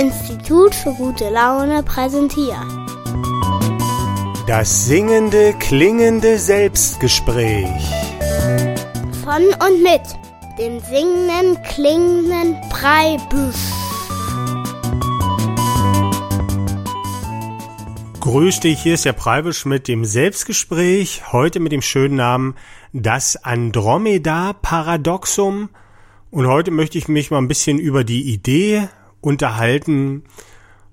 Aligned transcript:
Institut 0.00 0.74
für 0.74 0.94
gute 0.94 1.28
Laune 1.28 1.82
präsentiert. 1.82 2.56
Das 4.46 4.86
singende, 4.86 5.52
klingende 5.58 6.38
Selbstgespräch. 6.38 7.68
Von 9.22 9.42
und 9.62 9.82
mit 9.82 10.00
dem 10.58 10.80
singenden, 10.80 11.62
klingenden 11.64 12.56
Breibüsch. 12.70 13.74
Grüß 18.20 18.60
dich, 18.60 18.82
hier 18.82 18.94
ist 18.94 19.04
der 19.04 19.12
Preibisch 19.12 19.66
mit 19.66 19.86
dem 19.86 20.06
Selbstgespräch, 20.06 21.30
heute 21.30 21.60
mit 21.60 21.72
dem 21.72 21.82
schönen 21.82 22.16
Namen 22.16 22.54
Das 22.94 23.36
Andromeda-Paradoxum. 23.44 25.68
Und 26.30 26.46
heute 26.46 26.70
möchte 26.70 26.96
ich 26.96 27.08
mich 27.08 27.30
mal 27.30 27.36
ein 27.36 27.48
bisschen 27.48 27.78
über 27.78 28.02
die 28.02 28.32
Idee 28.32 28.88
unterhalten, 29.20 30.24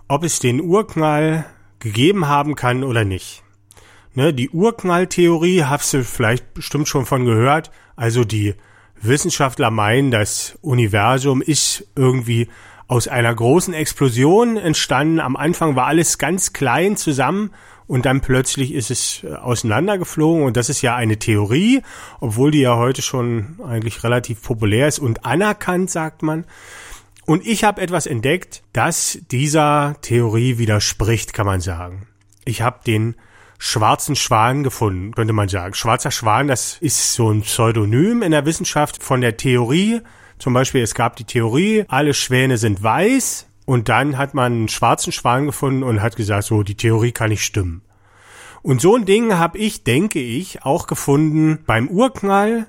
ob 0.08 0.24
es 0.24 0.40
den 0.40 0.62
Urknall 0.62 1.46
gegeben 1.80 2.28
haben 2.28 2.56
kann 2.56 2.84
oder 2.84 3.06
nicht. 3.06 3.44
Ne, 4.14 4.34
die 4.34 4.50
Urknalltheorie 4.50 5.64
hast 5.64 5.94
du 5.94 6.04
vielleicht 6.04 6.54
bestimmt 6.54 6.88
schon 6.88 7.06
von 7.06 7.26
gehört. 7.26 7.72
Also 7.96 8.24
die 8.24 8.56
Wissenschaftler 9.00 9.70
meinen, 9.70 10.10
das 10.10 10.58
Universum 10.62 11.42
ist 11.42 11.88
irgendwie 11.96 12.48
aus 12.88 13.08
einer 13.08 13.34
großen 13.36 13.74
Explosion 13.74 14.58
entstanden. 14.58 15.20
Am 15.20 15.36
Anfang 15.36 15.76
war 15.76 15.86
alles 15.86 16.18
ganz 16.18 16.54
klein 16.54 16.98
zusammen 16.98 17.52
und 17.86 18.06
dann 18.06 18.22
plötzlich 18.22 18.74
ist 18.74 18.92
es 18.92 19.24
äh, 19.24 19.34
auseinandergeflogen 19.36 20.44
und 20.44 20.58
das 20.58 20.70
ist 20.70 20.82
ja 20.82 20.96
eine 20.96 21.18
Theorie, 21.18 21.82
obwohl 22.20 22.52
die 22.52 22.62
ja 22.62 22.76
heute 22.78 23.02
schon 23.02 23.60
eigentlich 23.66 24.04
relativ 24.04 24.42
populär 24.42 24.88
ist 24.88 25.00
und 25.00 25.26
anerkannt, 25.26 25.90
sagt 25.90 26.24
man. 26.24 26.46
Und 27.28 27.46
ich 27.46 27.64
habe 27.64 27.82
etwas 27.82 28.08
entdeckt, 28.08 28.64
das 28.74 29.20
dieser 29.30 29.98
Theorie 30.02 30.58
widerspricht, 30.58 31.34
kann 31.34 31.46
man 31.46 31.62
sagen. 31.62 32.08
Ich 32.46 32.64
habe 32.64 32.80
den 32.88 33.16
schwarzen 33.60 34.16
Schwan 34.16 34.64
gefunden, 34.64 35.14
könnte 35.14 35.34
man 35.34 35.50
sagen. 35.50 35.76
Schwarzer 35.76 36.10
Schwan, 36.10 36.48
das 36.48 36.80
ist 36.80 37.14
so 37.14 37.30
ein 37.30 37.42
Pseudonym 37.42 38.24
in 38.24 38.32
der 38.32 38.46
Wissenschaft 38.46 39.04
von 39.04 39.22
der 39.22 39.38
Theorie 39.38 40.02
zum 40.40 40.54
Beispiel, 40.54 40.82
es 40.82 40.94
gab 40.94 41.16
die 41.16 41.24
Theorie, 41.24 41.86
alle 41.88 42.14
Schwäne 42.14 42.58
sind 42.58 42.84
weiß 42.84 43.48
und 43.66 43.90
dann 43.90 44.18
hat 44.18 44.34
man 44.34 44.54
einen 44.54 44.68
schwarzen 44.68 45.12
Schwan 45.12 45.48
gefunden 45.48 45.84
und 45.84 46.02
hat 46.02 46.16
gesagt, 46.16 46.44
so, 46.44 46.64
die 46.64 46.76
Theorie 46.76 47.12
kann 47.12 47.30
nicht 47.30 47.44
stimmen. 47.44 47.82
Und 48.62 48.82
so 48.82 48.96
ein 48.96 49.06
Ding 49.06 49.38
habe 49.38 49.58
ich, 49.58 49.84
denke 49.84 50.20
ich, 50.20 50.64
auch 50.64 50.88
gefunden 50.88 51.60
beim 51.66 51.88
Urknall. 51.88 52.68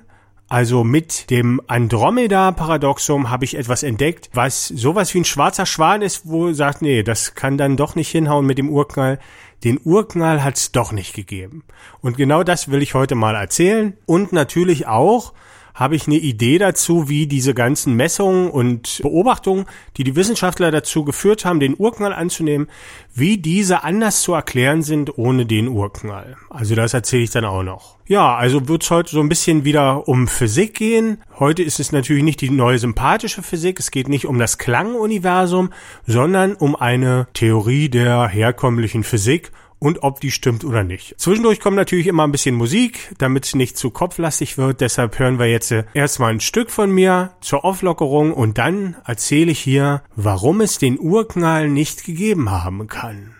Also 0.49 0.83
mit 0.83 1.29
dem 1.29 1.61
Andromeda-Paradoxum 1.67 3.29
habe 3.29 3.45
ich 3.45 3.55
etwas 3.55 3.83
entdeckt, 3.83 4.31
was 4.33 4.67
sowas 4.67 5.13
wie 5.13 5.19
ein 5.19 5.25
schwarzer 5.25 5.67
Schwan 5.67 6.01
ist, 6.01 6.27
wo 6.27 6.51
sagt, 6.53 6.81
nee, 6.81 7.03
das 7.03 7.35
kann 7.35 7.59
dann 7.59 7.77
doch 7.77 7.93
nicht 7.93 8.09
hinhauen 8.09 8.47
mit 8.47 8.57
dem 8.57 8.69
Urknall. 8.69 9.19
Den 9.63 9.79
Urknall 9.83 10.43
hat 10.43 10.55
es 10.55 10.71
doch 10.71 10.91
nicht 10.91 11.13
gegeben. 11.13 11.63
Und 12.01 12.17
genau 12.17 12.41
das 12.41 12.71
will 12.71 12.81
ich 12.81 12.95
heute 12.95 13.13
mal 13.13 13.35
erzählen. 13.35 13.95
Und 14.07 14.33
natürlich 14.33 14.87
auch, 14.87 15.33
habe 15.73 15.95
ich 15.95 16.07
eine 16.07 16.17
Idee 16.17 16.57
dazu, 16.57 17.09
wie 17.09 17.27
diese 17.27 17.53
ganzen 17.53 17.95
Messungen 17.95 18.49
und 18.49 18.99
Beobachtungen, 19.01 19.65
die 19.97 20.03
die 20.03 20.15
Wissenschaftler 20.15 20.71
dazu 20.71 21.03
geführt 21.03 21.45
haben, 21.45 21.59
den 21.59 21.75
Urknall 21.77 22.13
anzunehmen, 22.13 22.67
wie 23.13 23.37
diese 23.37 23.83
anders 23.83 24.21
zu 24.21 24.33
erklären 24.33 24.81
sind 24.81 25.17
ohne 25.17 25.45
den 25.45 25.67
Urknall. 25.67 26.37
Also 26.49 26.75
das 26.75 26.93
erzähle 26.93 27.23
ich 27.23 27.31
dann 27.31 27.45
auch 27.45 27.63
noch. 27.63 27.97
Ja, 28.05 28.35
also 28.35 28.67
wird 28.67 28.83
es 28.83 28.89
heute 28.89 29.11
so 29.11 29.19
ein 29.19 29.29
bisschen 29.29 29.65
wieder 29.65 30.07
um 30.07 30.27
Physik 30.27 30.73
gehen. 30.73 31.19
Heute 31.37 31.61
ist 31.61 31.79
es 31.79 31.91
natürlich 31.91 32.23
nicht 32.23 32.41
die 32.41 32.49
neue 32.49 32.79
sympathische 32.79 33.43
Physik, 33.43 33.79
es 33.79 33.91
geht 33.91 34.09
nicht 34.09 34.25
um 34.25 34.39
das 34.39 34.57
Klanguniversum, 34.57 35.71
sondern 36.07 36.55
um 36.55 36.75
eine 36.75 37.27
Theorie 37.33 37.87
der 37.87 38.27
herkömmlichen 38.27 39.03
Physik 39.03 39.51
und 39.79 40.03
ob 40.03 40.19
die 40.19 40.31
stimmt 40.31 40.63
oder 40.63 40.83
nicht. 40.83 41.15
Zwischendurch 41.17 41.59
kommt 41.59 41.77
natürlich 41.77 42.07
immer 42.07 42.23
ein 42.23 42.31
bisschen 42.31 42.55
Musik, 42.55 43.13
damit 43.17 43.45
es 43.45 43.55
nicht 43.55 43.77
zu 43.77 43.89
kopflastig 43.89 44.57
wird. 44.57 44.81
Deshalb 44.81 45.17
hören 45.17 45.39
wir 45.39 45.47
jetzt 45.47 45.71
äh, 45.71 45.85
erstmal 45.93 46.31
ein 46.31 46.41
Stück 46.41 46.69
von 46.69 46.91
mir 46.91 47.31
zur 47.41 47.65
Auflockerung 47.65 48.33
und 48.33 48.57
dann 48.57 48.97
erzähle 49.05 49.51
ich 49.51 49.59
hier, 49.59 50.03
warum 50.15 50.61
es 50.61 50.77
den 50.77 50.99
Urknall 50.99 51.69
nicht 51.69 52.03
gegeben 52.03 52.51
haben 52.51 52.87
kann. 52.87 53.35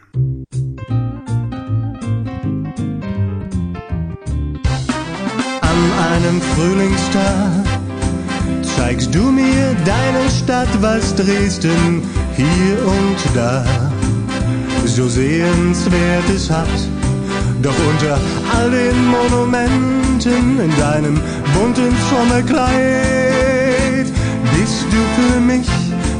An 5.61 5.91
einem 6.13 6.41
Frühlingstag 6.41 7.65
zeigst 8.61 9.13
du 9.13 9.31
mir 9.31 9.75
deine 9.85 10.29
Stadt, 10.29 10.69
was 10.81 11.15
Dresden 11.15 12.03
hier 12.35 12.85
und 12.85 13.35
da 13.35 13.65
so 14.95 15.07
sehenswert 15.07 16.27
es 16.33 16.49
hat. 16.49 16.67
Doch 17.61 17.75
unter 17.89 18.17
all 18.55 18.71
den 18.71 19.05
Monumenten 19.07 20.59
in 20.59 20.75
deinem 20.77 21.21
bunten 21.53 21.95
Sommerkleid 22.09 24.07
bist 24.57 24.85
du 24.91 24.97
für 25.17 25.39
mich 25.39 25.67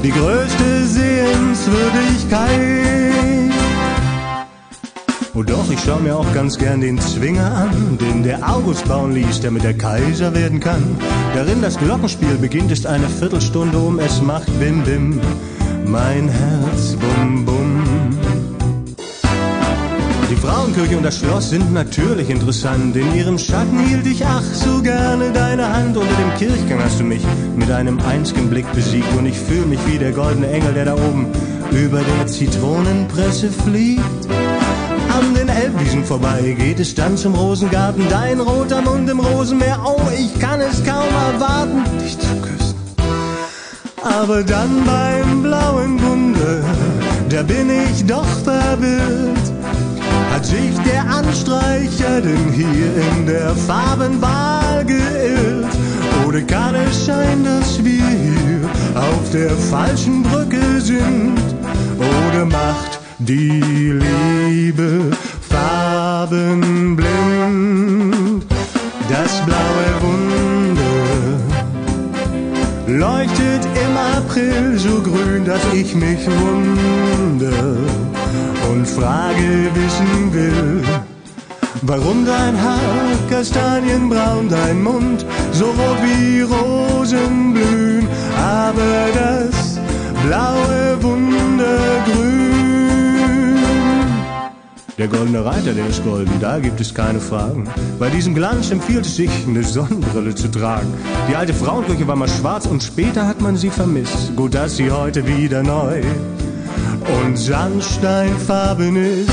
die 0.03 0.11
größte 0.11 0.85
Sehenswürdigkeit. 0.85 3.53
Oh 5.35 5.43
doch, 5.43 5.69
ich 5.71 5.79
schau 5.85 5.99
mir 5.99 6.17
auch 6.17 6.33
ganz 6.33 6.57
gern 6.57 6.81
den 6.81 6.99
Zwinger 6.99 7.55
an, 7.55 7.97
den 7.97 8.23
der 8.23 8.49
August 8.49 8.85
bauen 8.87 9.13
ließ, 9.13 9.39
der 9.39 9.51
mit 9.51 9.63
der 9.63 9.77
Kaiser 9.77 10.35
werden 10.35 10.59
kann. 10.59 10.97
Darin 11.33 11.61
das 11.61 11.77
Glockenspiel 11.77 12.37
beginnt, 12.37 12.71
ist 12.71 12.85
eine 12.85 13.07
Viertelstunde 13.07 13.77
um, 13.77 13.99
es 13.99 14.21
macht 14.21 14.47
Bim 14.59 14.83
Bim, 14.83 15.21
mein 15.85 16.27
Herz 16.27 16.97
Bum 16.97 17.45
Bum. 17.45 17.78
Frauenkirche 20.49 20.97
und 20.97 21.03
das 21.03 21.19
Schloss 21.19 21.51
sind 21.51 21.73
natürlich 21.73 22.27
interessant. 22.27 22.95
In 22.95 23.13
ihrem 23.13 23.37
Schatten 23.37 23.77
hielt 23.85 24.07
ich 24.07 24.25
ach 24.25 24.41
so 24.41 24.81
gerne 24.81 25.31
deine 25.31 25.71
Hand. 25.71 25.95
Unter 25.95 26.15
dem 26.15 26.33
Kirchgang 26.39 26.83
hast 26.83 26.99
du 26.99 27.03
mich 27.03 27.21
mit 27.55 27.69
einem 27.69 27.99
einzigen 27.99 28.49
Blick 28.49 28.65
besiegt. 28.73 29.15
Und 29.15 29.27
ich 29.27 29.37
fühle 29.37 29.67
mich 29.67 29.79
wie 29.85 29.99
der 29.99 30.11
goldene 30.11 30.49
Engel, 30.49 30.73
der 30.73 30.85
da 30.85 30.93
oben 30.95 31.27
über 31.71 31.99
der 31.99 32.25
Zitronenpresse 32.25 33.51
fliegt. 33.51 34.01
An 35.15 35.35
den 35.35 35.49
Elbwiesen 35.49 36.03
vorbei 36.03 36.55
geht 36.57 36.79
es 36.79 36.95
dann 36.95 37.15
zum 37.15 37.35
Rosengarten. 37.35 38.09
Dein 38.09 38.39
roter 38.39 38.81
Mund 38.81 39.07
im 39.07 39.19
Rosenmeer. 39.19 39.79
Oh, 39.85 40.01
ich 40.17 40.39
kann 40.39 40.61
es 40.61 40.83
kaum 40.83 41.13
erwarten, 41.31 41.83
dich 42.03 42.17
zu 42.17 42.35
küssen. 42.41 42.75
Aber 44.03 44.43
dann 44.43 44.83
beim 44.83 45.43
blauen 45.43 45.97
Bunde, 45.97 46.63
da 47.29 47.43
bin 47.43 47.69
ich 47.69 48.03
doch 48.07 48.25
verwirrt 48.43 49.38
sich 50.45 50.77
der 50.85 51.01
Anstreicher 51.09 52.21
denn 52.21 52.53
hier 52.53 52.95
in 53.11 53.25
der 53.25 53.55
Farbenwahl 53.55 54.85
geirrt? 54.85 55.75
Oder 56.27 56.41
kann 56.41 56.75
es 56.75 57.05
sein, 57.05 57.43
dass 57.43 57.83
wir 57.83 58.07
hier 58.07 58.69
auf 58.95 59.31
der 59.31 59.49
falschen 59.49 60.21
Brücke 60.23 60.79
sind? 60.79 61.39
Oder 61.97 62.45
macht 62.45 62.99
die 63.19 63.99
Liebe 64.47 65.11
farbenblind? 65.49 68.45
Das 69.09 69.41
blaue 69.45 70.01
Wunder 70.01 71.39
leuchtet 72.87 73.65
im 73.65 73.97
April 74.17 74.77
so 74.77 75.01
grün, 75.01 75.43
dass 75.45 75.61
ich 75.73 75.95
mich 75.95 76.27
wundere 76.27 77.77
und 78.69 78.87
Frage 78.87 79.69
wissen 79.73 80.33
will. 80.33 80.83
Warum 81.81 82.25
dein 82.25 82.61
Haar 82.61 83.15
kastanienbraun, 83.29 84.49
dein 84.49 84.83
Mund 84.83 85.25
so 85.51 85.65
rot 85.65 85.97
wie 86.03 86.41
Rosen 86.41 87.53
blühen, 87.53 88.07
aber 88.37 89.07
das 89.13 89.79
blaue 90.25 91.01
Wundergrün. 91.01 92.49
Der 94.97 95.07
goldene 95.07 95.45
Reiter, 95.45 95.73
der 95.73 95.87
ist 95.87 96.03
golden, 96.03 96.39
da 96.41 96.59
gibt 96.59 96.81
es 96.81 96.93
keine 96.93 97.21
Fragen. 97.21 97.69
Bei 97.97 98.09
diesem 98.09 98.35
Glanz 98.35 98.69
empfiehlt 98.69 99.05
es 99.05 99.15
sich, 99.15 99.31
eine 99.47 99.63
Sonnenbrille 99.63 100.35
zu 100.35 100.51
tragen. 100.51 100.93
Die 101.29 101.35
alte 101.35 101.53
Frauenkirche 101.53 102.05
war 102.05 102.17
mal 102.17 102.27
schwarz 102.27 102.65
und 102.65 102.83
später 102.83 103.25
hat 103.25 103.39
man 103.39 103.55
sie 103.55 103.69
vermisst. 103.69 104.35
Gut, 104.35 104.53
dass 104.53 104.75
sie 104.75 104.91
heute 104.91 105.25
wieder 105.25 105.63
neu 105.63 106.01
und 107.17 107.37
Sandsteinfarben 107.37 108.95
ist. 108.95 109.29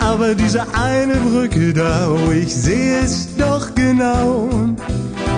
Aber 0.00 0.34
diese 0.34 0.62
eine 0.74 1.14
Brücke 1.14 1.72
da, 1.72 2.08
oh, 2.10 2.30
ich 2.32 2.54
sehe 2.54 3.00
es 3.00 3.36
doch 3.36 3.74
genau. 3.74 4.48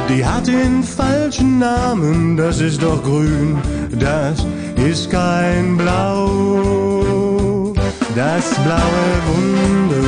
Die 0.08 0.24
hat 0.24 0.46
den 0.46 0.82
falschen 0.82 1.58
Namen, 1.58 2.36
das 2.36 2.60
ist 2.60 2.82
doch 2.82 3.02
grün, 3.02 3.58
das 3.98 4.44
ist 4.76 5.10
kein 5.10 5.76
Blau. 5.76 7.72
Das 8.14 8.54
blaue 8.64 9.14
Wunder 9.28 10.02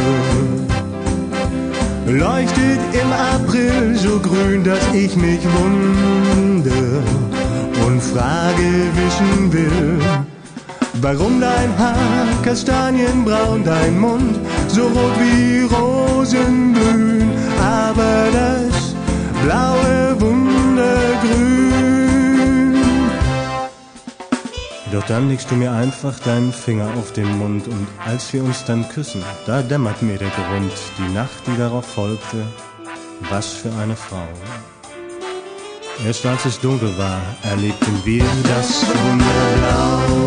leuchtet 2.06 2.80
im 2.92 3.12
April 3.12 3.96
so 3.96 4.18
grün, 4.18 4.62
dass 4.62 4.86
ich 4.92 5.16
mich 5.16 5.40
wundere 5.42 7.02
und 7.86 8.02
Frage 8.02 8.90
wissen 8.94 9.52
will 9.52 9.98
Warum 11.04 11.38
dein 11.38 11.78
Haar 11.78 12.26
kastanienbraun, 12.42 13.62
dein 13.62 14.00
Mund 14.00 14.38
so 14.68 14.84
rot 14.86 15.12
wie 15.20 15.60
Rosen 15.64 16.72
blühen, 16.72 17.30
aber 17.60 18.28
das 18.32 18.94
blaue 19.44 20.18
Wundergrün. 20.18 20.80
Doch 24.92 25.04
dann 25.04 25.28
legst 25.28 25.50
du 25.50 25.56
mir 25.56 25.72
einfach 25.72 26.18
deinen 26.20 26.54
Finger 26.54 26.88
auf 26.98 27.12
den 27.12 27.36
Mund 27.36 27.68
und 27.68 27.86
als 28.06 28.32
wir 28.32 28.42
uns 28.42 28.64
dann 28.64 28.88
küssen, 28.88 29.22
da 29.44 29.60
dämmert 29.60 30.00
mir 30.00 30.16
der 30.16 30.30
Grund, 30.30 30.72
die 30.96 31.12
Nacht, 31.12 31.46
die 31.46 31.58
darauf 31.58 31.84
folgte, 31.84 32.46
was 33.28 33.48
für 33.48 33.74
eine 33.74 33.94
Frau. 33.94 34.26
Erst 36.06 36.24
als 36.24 36.46
es 36.46 36.58
dunkel 36.58 36.96
war, 36.96 37.20
erlebten 37.42 38.00
wir 38.04 38.24
das 38.44 38.86
Wunderblau. 38.86 40.23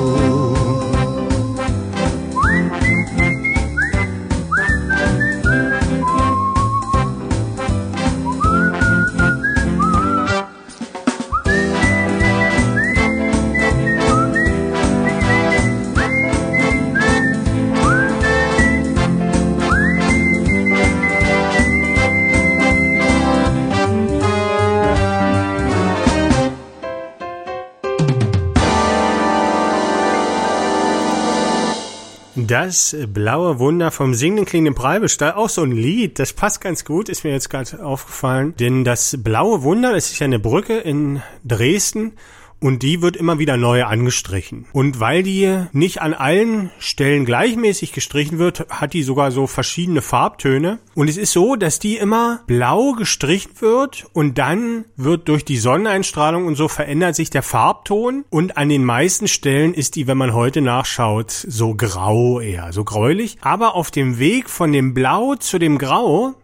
Das 32.59 32.97
blaue 33.13 33.59
Wunder 33.59 33.91
vom 33.91 34.15
singenden 34.15 34.47
klingenden 34.47 34.73
Preibisch, 34.73 35.15
da 35.17 35.35
auch 35.35 35.47
so 35.47 35.61
ein 35.61 35.73
Lied, 35.73 36.17
das 36.17 36.33
passt 36.33 36.59
ganz 36.59 36.85
gut, 36.85 37.07
ist 37.07 37.23
mir 37.23 37.29
jetzt 37.29 37.51
gerade 37.51 37.85
aufgefallen. 37.85 38.55
Denn 38.59 38.83
das 38.83 39.15
blaue 39.21 39.61
Wunder, 39.61 39.93
das 39.93 40.09
ist 40.09 40.17
ja 40.17 40.25
eine 40.25 40.39
Brücke 40.39 40.75
in 40.79 41.21
Dresden 41.45 42.13
und 42.59 42.83
die 42.83 43.01
wird 43.01 43.15
immer 43.15 43.39
wieder 43.39 43.57
neu 43.57 43.83
angestrichen. 43.83 44.65
Und 44.73 44.99
weil 44.99 45.23
die 45.23 45.65
nicht 45.71 46.01
an 46.01 46.13
allen 46.13 46.71
Stellen 46.79 47.25
gleichmäßig 47.25 47.91
gestrichen 47.91 48.39
wird, 48.39 48.67
hat 48.69 48.93
die 48.93 49.03
sogar 49.03 49.31
so 49.31 49.47
verschiedene 49.47 50.01
Farbtöne. 50.01 50.79
Und 50.95 51.09
es 51.09 51.17
ist 51.17 51.33
so, 51.33 51.55
dass 51.55 51.79
die 51.79 51.97
immer 51.97 52.41
blau 52.47 52.93
gestrichen 52.93 53.51
wird 53.59 54.07
und 54.13 54.37
dann 54.37 54.85
wird 54.95 55.27
durch 55.27 55.45
die 55.45 55.57
Sonneneinstrahlung 55.57 56.45
und 56.45 56.55
so 56.55 56.67
verändert 56.67 57.15
sich 57.15 57.29
der 57.29 57.43
Farbton. 57.43 58.25
Und 58.29 58.57
an 58.57 58.69
den 58.69 58.83
meisten 58.83 59.27
Stellen 59.27 59.73
ist 59.73 59.95
die, 59.95 60.07
wenn 60.07 60.17
man 60.17 60.33
heute 60.33 60.61
nachschaut, 60.61 61.31
so 61.31 61.75
grau 61.75 62.39
eher, 62.39 62.73
so 62.73 62.83
gräulich. 62.83 63.37
Aber 63.41 63.75
auf 63.75 63.91
dem 63.91 64.19
Weg 64.19 64.49
von 64.49 64.71
dem 64.71 64.93
Blau 64.93 65.35
zu 65.35 65.59
dem 65.59 65.77
Grau 65.77 66.35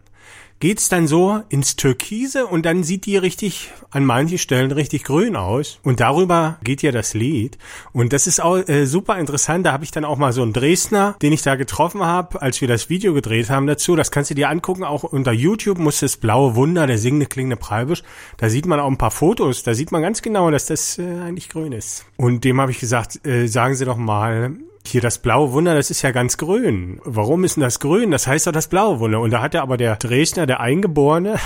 geht's 0.64 0.88
dann 0.88 1.08
so 1.08 1.42
ins 1.50 1.76
Türkise 1.76 2.48
und 2.48 2.66
dann 2.66 2.86
sieht 2.86 3.06
die 3.06 3.18
richtig 3.18 3.74
an 3.92 4.06
manchen 4.06 4.38
Stellen 4.38 4.72
richtig 4.72 5.04
grün 5.04 5.36
aus. 5.36 5.78
Und 5.84 6.00
darüber 6.00 6.58
geht 6.64 6.82
ja 6.82 6.94
das 6.94 7.14
Lied. 7.14 7.58
Und 7.92 8.14
das 8.14 8.28
ist 8.28 8.42
auch 8.42 8.56
äh, 8.56 8.86
super 8.86 9.20
interessant. 9.20 9.66
Da 9.66 9.74
habe 9.74 9.84
ich 9.84 9.92
dann 9.92 10.06
auch 10.06 10.18
mal 10.18 10.32
so 10.32 10.42
einen 10.42 10.54
Dresdner, 10.54 11.18
den 11.22 11.34
ich 11.34 11.42
da 11.42 11.56
getroffen 11.56 12.06
habe, 12.06 12.42
als 12.42 12.62
wir 12.62 12.70
das 12.70 12.90
Video 12.90 13.14
gedreht 13.14 13.50
haben 13.50 13.68
dazu. 13.68 13.98
Das 13.98 14.10
kannst 14.10 14.30
du 14.30 14.36
dir 14.36 14.48
angucken. 14.48 14.86
Auch 14.86 15.04
unter 15.04 15.34
YouTube 15.34 15.80
muss 15.80 16.00
das 16.00 16.16
blaue 16.16 16.56
Wunder, 16.56 16.88
der 16.88 16.98
singende 16.98 17.26
klingende 17.26 17.58
Preibisch. 17.58 18.02
Da 18.38 18.48
sieht 18.48 18.66
man 18.66 18.80
auch 18.80 18.88
ein 18.88 18.98
paar 18.98 19.12
Fotos. 19.12 19.64
Da 19.64 19.74
sieht 19.74 19.92
man 19.92 20.02
ganz 20.02 20.22
genau, 20.22 20.50
dass 20.50 20.68
das 20.68 20.98
äh, 20.98 21.04
eigentlich 21.04 21.50
grün 21.50 21.74
ist. 21.74 22.06
Und 22.16 22.46
dem 22.46 22.62
habe 22.62 22.72
ich 22.72 22.80
gesagt, 22.80 23.28
äh, 23.28 23.48
sagen 23.48 23.76
Sie 23.76 23.84
doch 23.84 23.98
mal, 23.98 24.54
hier 24.86 25.02
das 25.02 25.18
blaue 25.18 25.54
Wunder, 25.54 25.76
das 25.76 25.90
ist 25.90 26.02
ja 26.02 26.12
ganz 26.12 26.38
grün. 26.38 27.00
Warum 27.04 27.44
ist 27.44 27.56
denn 27.56 27.64
das 27.64 27.80
grün? 27.80 28.12
Das 28.12 28.28
heißt 28.28 28.48
doch 28.48 28.52
das 28.52 28.68
blaue 28.68 29.00
Wunder. 29.00 29.22
Und 29.22 29.32
da 29.32 29.42
hat 29.42 29.56
er 29.56 29.62
aber 29.62 29.78
der 29.78 29.96
Dresdner, 29.96 30.46
der 30.46 30.60
Eingeborene, 30.60 31.38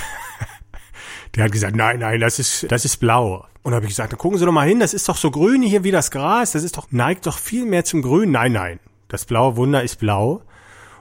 der 1.34 1.44
hat 1.44 1.52
gesagt, 1.52 1.76
nein, 1.76 2.00
nein, 2.00 2.20
das 2.20 2.38
ist, 2.38 2.70
das 2.70 2.84
ist 2.84 2.96
blau. 2.98 3.46
Und 3.62 3.72
da 3.72 3.76
habe 3.76 3.86
ich 3.86 3.90
gesagt, 3.90 4.12
dann 4.12 4.18
gucken 4.18 4.38
Sie 4.38 4.44
doch 4.44 4.52
mal 4.52 4.66
hin, 4.66 4.80
das 4.80 4.94
ist 4.94 5.08
doch 5.08 5.16
so 5.16 5.30
grün 5.30 5.62
hier 5.62 5.84
wie 5.84 5.90
das 5.90 6.10
Gras, 6.10 6.52
das 6.52 6.64
ist 6.64 6.76
doch, 6.76 6.88
neigt 6.90 7.26
doch 7.26 7.38
viel 7.38 7.64
mehr 7.64 7.84
zum 7.84 8.02
Grün. 8.02 8.30
Nein, 8.30 8.52
nein, 8.52 8.80
das 9.08 9.24
blaue 9.24 9.56
Wunder 9.56 9.82
ist 9.82 9.96
blau. 9.96 10.42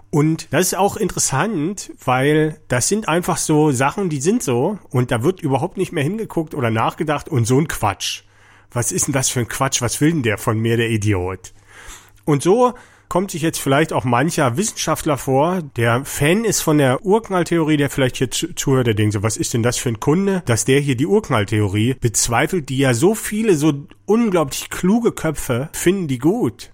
Und 0.10 0.54
das 0.54 0.68
ist 0.68 0.78
auch 0.78 0.96
interessant, 0.96 1.92
weil 2.04 2.60
das 2.70 2.88
sind 2.88 3.10
einfach 3.10 3.38
so 3.38 3.72
Sachen, 3.72 4.10
die 4.10 4.22
sind 4.22 4.42
so 4.42 4.80
und 4.90 5.12
da 5.12 5.22
wird 5.24 5.42
überhaupt 5.42 5.78
nicht 5.78 5.92
mehr 5.92 6.04
hingeguckt 6.04 6.56
oder 6.56 6.72
nachgedacht 6.72 7.28
und 7.30 7.46
so 7.46 7.60
ein 7.60 7.68
Quatsch. 7.68 8.24
Was 8.72 8.92
ist 8.92 9.08
denn 9.08 9.14
das 9.14 9.30
für 9.30 9.42
ein 9.42 9.48
Quatsch? 9.48 9.82
Was 9.82 10.00
will 10.02 10.12
denn 10.12 10.24
der 10.24 10.38
von 10.38 10.60
mir, 10.60 10.78
der 10.78 10.90
Idiot? 10.90 11.54
Und 12.28 12.44
so 12.44 12.74
kommt 13.08 13.32
sich 13.32 13.42
jetzt 13.42 13.58
vielleicht 13.58 13.94
auch 13.94 14.04
mancher 14.04 14.58
Wissenschaftler 14.58 15.18
vor, 15.18 15.62
der 15.78 16.04
Fan 16.04 16.44
ist 16.44 16.60
von 16.60 16.78
der 16.78 17.06
Urknalltheorie, 17.06 17.78
der 17.78 17.90
vielleicht 17.90 18.18
hier 18.18 18.30
zuhört, 18.30 18.88
der 18.88 18.96
denkt 18.96 19.14
so, 19.14 19.24
was 19.24 19.38
ist 19.38 19.54
denn 19.54 19.64
das 19.64 19.78
für 19.78 19.88
ein 19.88 20.02
Kunde, 20.02 20.44
dass 20.46 20.66
der 20.66 20.82
hier 20.82 20.98
die 20.98 21.08
Urknalltheorie 21.08 21.94
bezweifelt, 21.94 22.68
die 22.68 22.80
ja 22.80 22.94
so 22.94 23.16
viele, 23.16 23.56
so 23.56 23.88
unglaublich 24.06 24.70
kluge 24.70 25.14
Köpfe 25.14 25.70
finden 25.72 26.10
die 26.10 26.20
gut. 26.20 26.72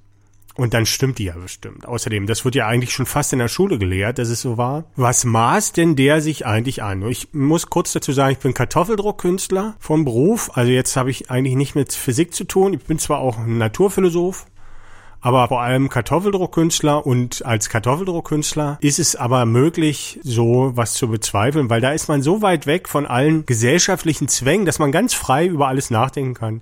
Und 0.55 0.73
dann 0.73 0.87
stimmt 0.87 1.19
die 1.19 1.25
ja 1.25 1.35
bestimmt. 1.35 1.87
Außerdem, 1.87 2.27
das 2.27 2.45
wird 2.45 2.55
ja 2.55 2.67
eigentlich 2.67 2.91
schon 2.91 3.05
fast 3.05 3.33
in 3.33 3.39
der 3.39 3.47
Schule 3.47 3.79
gelehrt, 3.79 4.19
dass 4.19 4.29
es 4.29 4.41
so 4.41 4.57
war. 4.57 4.85
Was 4.95 5.25
maßt 5.25 5.77
denn 5.77 5.95
der 5.95 6.21
sich 6.21 6.45
eigentlich 6.45 6.83
an? 6.83 7.07
Ich 7.07 7.33
muss 7.33 7.67
kurz 7.67 7.91
dazu 7.93 8.11
sagen, 8.11 8.33
ich 8.33 8.39
bin 8.39 8.53
Kartoffeldruckkünstler 8.53 9.75
vom 9.79 10.05
Beruf. 10.05 10.51
Also 10.55 10.71
jetzt 10.71 10.95
habe 10.95 11.09
ich 11.09 11.31
eigentlich 11.31 11.55
nicht 11.55 11.75
mit 11.75 11.93
Physik 11.93 12.35
zu 12.35 12.43
tun. 12.43 12.73
Ich 12.73 12.83
bin 12.83 12.99
zwar 12.99 13.19
auch 13.19 13.39
ein 13.39 13.57
Naturphilosoph, 13.57 14.45
aber 15.23 15.47
vor 15.47 15.61
allem 15.61 15.87
Kartoffeldruckkünstler 15.87 17.05
und 17.05 17.45
als 17.45 17.69
Kartoffeldruckkünstler 17.69 18.77
ist 18.81 18.99
es 18.99 19.15
aber 19.15 19.45
möglich, 19.45 20.19
so 20.21 20.73
was 20.75 20.95
zu 20.95 21.07
bezweifeln, 21.07 21.69
weil 21.69 21.79
da 21.79 21.93
ist 21.93 22.09
man 22.09 22.21
so 22.21 22.41
weit 22.41 22.67
weg 22.67 22.89
von 22.89 23.05
allen 23.07 23.45
gesellschaftlichen 23.45 24.27
Zwängen, 24.27 24.65
dass 24.65 24.79
man 24.79 24.91
ganz 24.91 25.13
frei 25.13 25.47
über 25.47 25.69
alles 25.69 25.89
nachdenken 25.89 26.33
kann. 26.33 26.61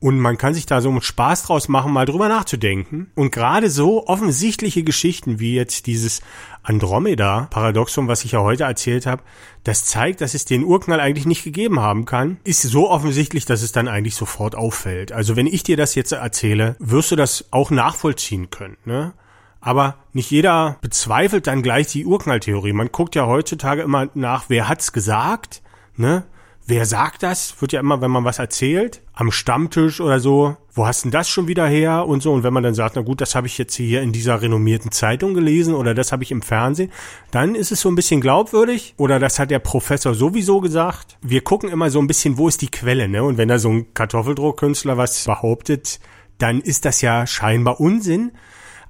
Und 0.00 0.20
man 0.20 0.38
kann 0.38 0.54
sich 0.54 0.64
da 0.64 0.80
so 0.80 0.92
mit 0.92 1.02
Spaß 1.02 1.44
draus 1.44 1.66
machen, 1.66 1.92
mal 1.92 2.04
drüber 2.04 2.28
nachzudenken. 2.28 3.10
Und 3.16 3.32
gerade 3.32 3.68
so 3.68 4.06
offensichtliche 4.06 4.84
Geschichten 4.84 5.40
wie 5.40 5.56
jetzt 5.56 5.86
dieses 5.86 6.20
Andromeda-Paradoxon, 6.62 8.06
was 8.06 8.24
ich 8.24 8.32
ja 8.32 8.40
heute 8.40 8.64
erzählt 8.64 9.06
habe, 9.06 9.24
das 9.64 9.86
zeigt, 9.86 10.20
dass 10.20 10.34
es 10.34 10.44
den 10.44 10.62
Urknall 10.62 11.00
eigentlich 11.00 11.26
nicht 11.26 11.42
gegeben 11.42 11.80
haben 11.80 12.04
kann, 12.04 12.38
ist 12.44 12.62
so 12.62 12.88
offensichtlich, 12.88 13.44
dass 13.44 13.62
es 13.62 13.72
dann 13.72 13.88
eigentlich 13.88 14.14
sofort 14.14 14.54
auffällt. 14.54 15.10
Also 15.10 15.34
wenn 15.34 15.48
ich 15.48 15.64
dir 15.64 15.76
das 15.76 15.96
jetzt 15.96 16.12
erzähle, 16.12 16.76
wirst 16.78 17.10
du 17.10 17.16
das 17.16 17.46
auch 17.50 17.70
nachvollziehen 17.72 18.50
können. 18.50 18.76
Ne? 18.84 19.14
Aber 19.60 19.96
nicht 20.12 20.30
jeder 20.30 20.78
bezweifelt 20.80 21.48
dann 21.48 21.62
gleich 21.62 21.88
die 21.88 22.06
Urknalltheorie. 22.06 22.72
Man 22.72 22.92
guckt 22.92 23.16
ja 23.16 23.26
heutzutage 23.26 23.82
immer 23.82 24.08
nach, 24.14 24.44
wer 24.46 24.68
hat's 24.68 24.92
gesagt, 24.92 25.60
ne? 25.96 26.24
Wer 26.70 26.84
sagt 26.84 27.22
das? 27.22 27.62
Wird 27.62 27.72
ja 27.72 27.80
immer, 27.80 28.02
wenn 28.02 28.10
man 28.10 28.26
was 28.26 28.38
erzählt, 28.38 29.00
am 29.14 29.32
Stammtisch 29.32 30.02
oder 30.02 30.20
so, 30.20 30.54
wo 30.74 30.86
hast 30.86 31.02
denn 31.02 31.10
das 31.10 31.26
schon 31.26 31.48
wieder 31.48 31.66
her 31.66 32.06
und 32.06 32.22
so. 32.22 32.30
Und 32.30 32.42
wenn 32.42 32.52
man 32.52 32.62
dann 32.62 32.74
sagt, 32.74 32.96
na 32.96 33.00
gut, 33.00 33.22
das 33.22 33.34
habe 33.34 33.46
ich 33.46 33.56
jetzt 33.56 33.74
hier 33.74 34.02
in 34.02 34.12
dieser 34.12 34.42
renommierten 34.42 34.92
Zeitung 34.92 35.32
gelesen 35.32 35.74
oder 35.74 35.94
das 35.94 36.12
habe 36.12 36.24
ich 36.24 36.30
im 36.30 36.42
Fernsehen, 36.42 36.92
dann 37.30 37.54
ist 37.54 37.72
es 37.72 37.80
so 37.80 37.88
ein 37.88 37.94
bisschen 37.94 38.20
glaubwürdig 38.20 38.92
oder 38.98 39.18
das 39.18 39.38
hat 39.38 39.50
der 39.50 39.60
Professor 39.60 40.12
sowieso 40.12 40.60
gesagt. 40.60 41.16
Wir 41.22 41.40
gucken 41.40 41.70
immer 41.70 41.88
so 41.88 42.00
ein 42.00 42.06
bisschen, 42.06 42.36
wo 42.36 42.48
ist 42.48 42.60
die 42.60 42.70
Quelle, 42.70 43.08
ne? 43.08 43.24
Und 43.24 43.38
wenn 43.38 43.48
da 43.48 43.58
so 43.58 43.70
ein 43.70 43.94
Kartoffeldruckkünstler 43.94 44.98
was 44.98 45.24
behauptet, 45.24 46.00
dann 46.36 46.60
ist 46.60 46.84
das 46.84 47.00
ja 47.00 47.26
scheinbar 47.26 47.80
Unsinn. 47.80 48.32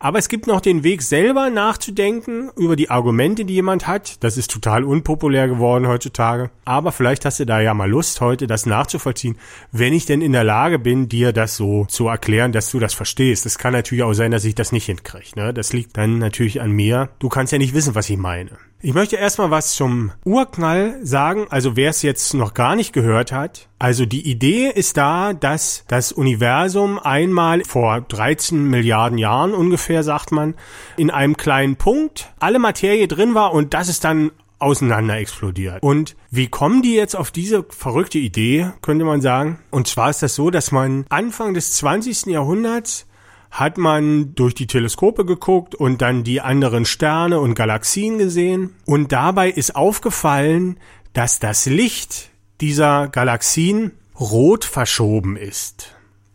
Aber 0.00 0.18
es 0.18 0.28
gibt 0.28 0.46
noch 0.46 0.60
den 0.60 0.84
Weg 0.84 1.02
selber 1.02 1.50
nachzudenken 1.50 2.50
über 2.56 2.76
die 2.76 2.90
Argumente, 2.90 3.44
die 3.44 3.54
jemand 3.54 3.86
hat. 3.86 4.22
Das 4.22 4.36
ist 4.36 4.50
total 4.50 4.84
unpopulär 4.84 5.48
geworden 5.48 5.88
heutzutage. 5.88 6.50
Aber 6.64 6.92
vielleicht 6.92 7.24
hast 7.24 7.40
du 7.40 7.46
da 7.46 7.60
ja 7.60 7.74
mal 7.74 7.90
Lust, 7.90 8.20
heute 8.20 8.46
das 8.46 8.66
nachzuvollziehen, 8.66 9.36
wenn 9.72 9.92
ich 9.92 10.06
denn 10.06 10.22
in 10.22 10.32
der 10.32 10.44
Lage 10.44 10.78
bin, 10.78 11.08
dir 11.08 11.32
das 11.32 11.56
so 11.56 11.84
zu 11.86 12.08
erklären, 12.08 12.52
dass 12.52 12.70
du 12.70 12.78
das 12.78 12.94
verstehst. 12.94 13.44
Es 13.46 13.58
kann 13.58 13.72
natürlich 13.72 14.04
auch 14.04 14.12
sein, 14.12 14.30
dass 14.30 14.44
ich 14.44 14.54
das 14.54 14.72
nicht 14.72 14.86
hinkriege. 14.86 15.32
Ne? 15.34 15.52
Das 15.52 15.72
liegt 15.72 15.96
dann 15.96 16.18
natürlich 16.18 16.60
an 16.60 16.70
mir. 16.70 17.08
Du 17.18 17.28
kannst 17.28 17.52
ja 17.52 17.58
nicht 17.58 17.74
wissen, 17.74 17.94
was 17.94 18.08
ich 18.08 18.16
meine. 18.16 18.50
Ich 18.80 18.94
möchte 18.94 19.16
erstmal 19.16 19.50
was 19.50 19.74
zum 19.74 20.12
Urknall 20.24 21.04
sagen, 21.04 21.48
also 21.50 21.74
wer 21.74 21.90
es 21.90 22.02
jetzt 22.02 22.32
noch 22.34 22.54
gar 22.54 22.76
nicht 22.76 22.92
gehört 22.92 23.32
hat. 23.32 23.68
Also 23.80 24.06
die 24.06 24.30
Idee 24.30 24.70
ist 24.72 24.96
da, 24.96 25.32
dass 25.32 25.84
das 25.88 26.12
Universum 26.12 27.00
einmal 27.00 27.64
vor 27.64 28.00
13 28.02 28.62
Milliarden 28.62 29.18
Jahren 29.18 29.52
ungefähr, 29.52 30.04
sagt 30.04 30.30
man, 30.30 30.54
in 30.96 31.10
einem 31.10 31.36
kleinen 31.36 31.74
Punkt 31.74 32.32
alle 32.38 32.60
Materie 32.60 33.08
drin 33.08 33.34
war 33.34 33.52
und 33.52 33.74
das 33.74 33.88
ist 33.88 34.04
dann 34.04 34.30
auseinander 34.60 35.16
explodiert. 35.16 35.82
Und 35.82 36.14
wie 36.30 36.46
kommen 36.46 36.80
die 36.80 36.94
jetzt 36.94 37.16
auf 37.16 37.32
diese 37.32 37.64
verrückte 37.68 38.18
Idee, 38.18 38.70
könnte 38.80 39.04
man 39.04 39.20
sagen? 39.20 39.58
Und 39.70 39.88
zwar 39.88 40.10
ist 40.10 40.22
das 40.22 40.36
so, 40.36 40.50
dass 40.50 40.70
man 40.70 41.04
Anfang 41.08 41.52
des 41.52 41.72
20. 41.72 42.26
Jahrhunderts 42.26 43.06
hat 43.50 43.78
man 43.78 44.34
durch 44.34 44.54
die 44.54 44.66
Teleskope 44.66 45.24
geguckt 45.24 45.74
und 45.74 46.02
dann 46.02 46.24
die 46.24 46.40
anderen 46.40 46.84
Sterne 46.84 47.40
und 47.40 47.54
Galaxien 47.54 48.18
gesehen. 48.18 48.74
Und 48.84 49.12
dabei 49.12 49.50
ist 49.50 49.74
aufgefallen, 49.74 50.78
dass 51.12 51.38
das 51.38 51.66
Licht 51.66 52.30
dieser 52.60 53.08
Galaxien 53.08 53.92
rot 54.18 54.64
verschoben 54.64 55.36
ist. 55.36 55.94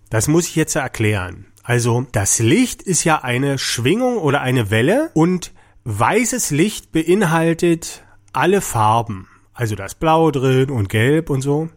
Das 0.09 0.27
muss 0.27 0.47
ich 0.47 0.55
jetzt 0.55 0.75
erklären. 0.75 1.45
Also 1.63 2.05
das 2.11 2.39
Licht 2.39 2.81
ist 2.81 3.03
ja 3.03 3.23
eine 3.23 3.57
Schwingung 3.57 4.17
oder 4.17 4.41
eine 4.41 4.69
Welle 4.69 5.11
und 5.13 5.51
weißes 5.85 6.51
Licht 6.51 6.91
beinhaltet 6.91 8.03
alle 8.33 8.61
Farben. 8.61 9.27
Also 9.53 9.75
das 9.75 9.95
Blau 9.95 10.31
drin 10.31 10.69
und 10.69 10.89
Gelb 10.89 11.29
und 11.29 11.41
so. 11.41 11.69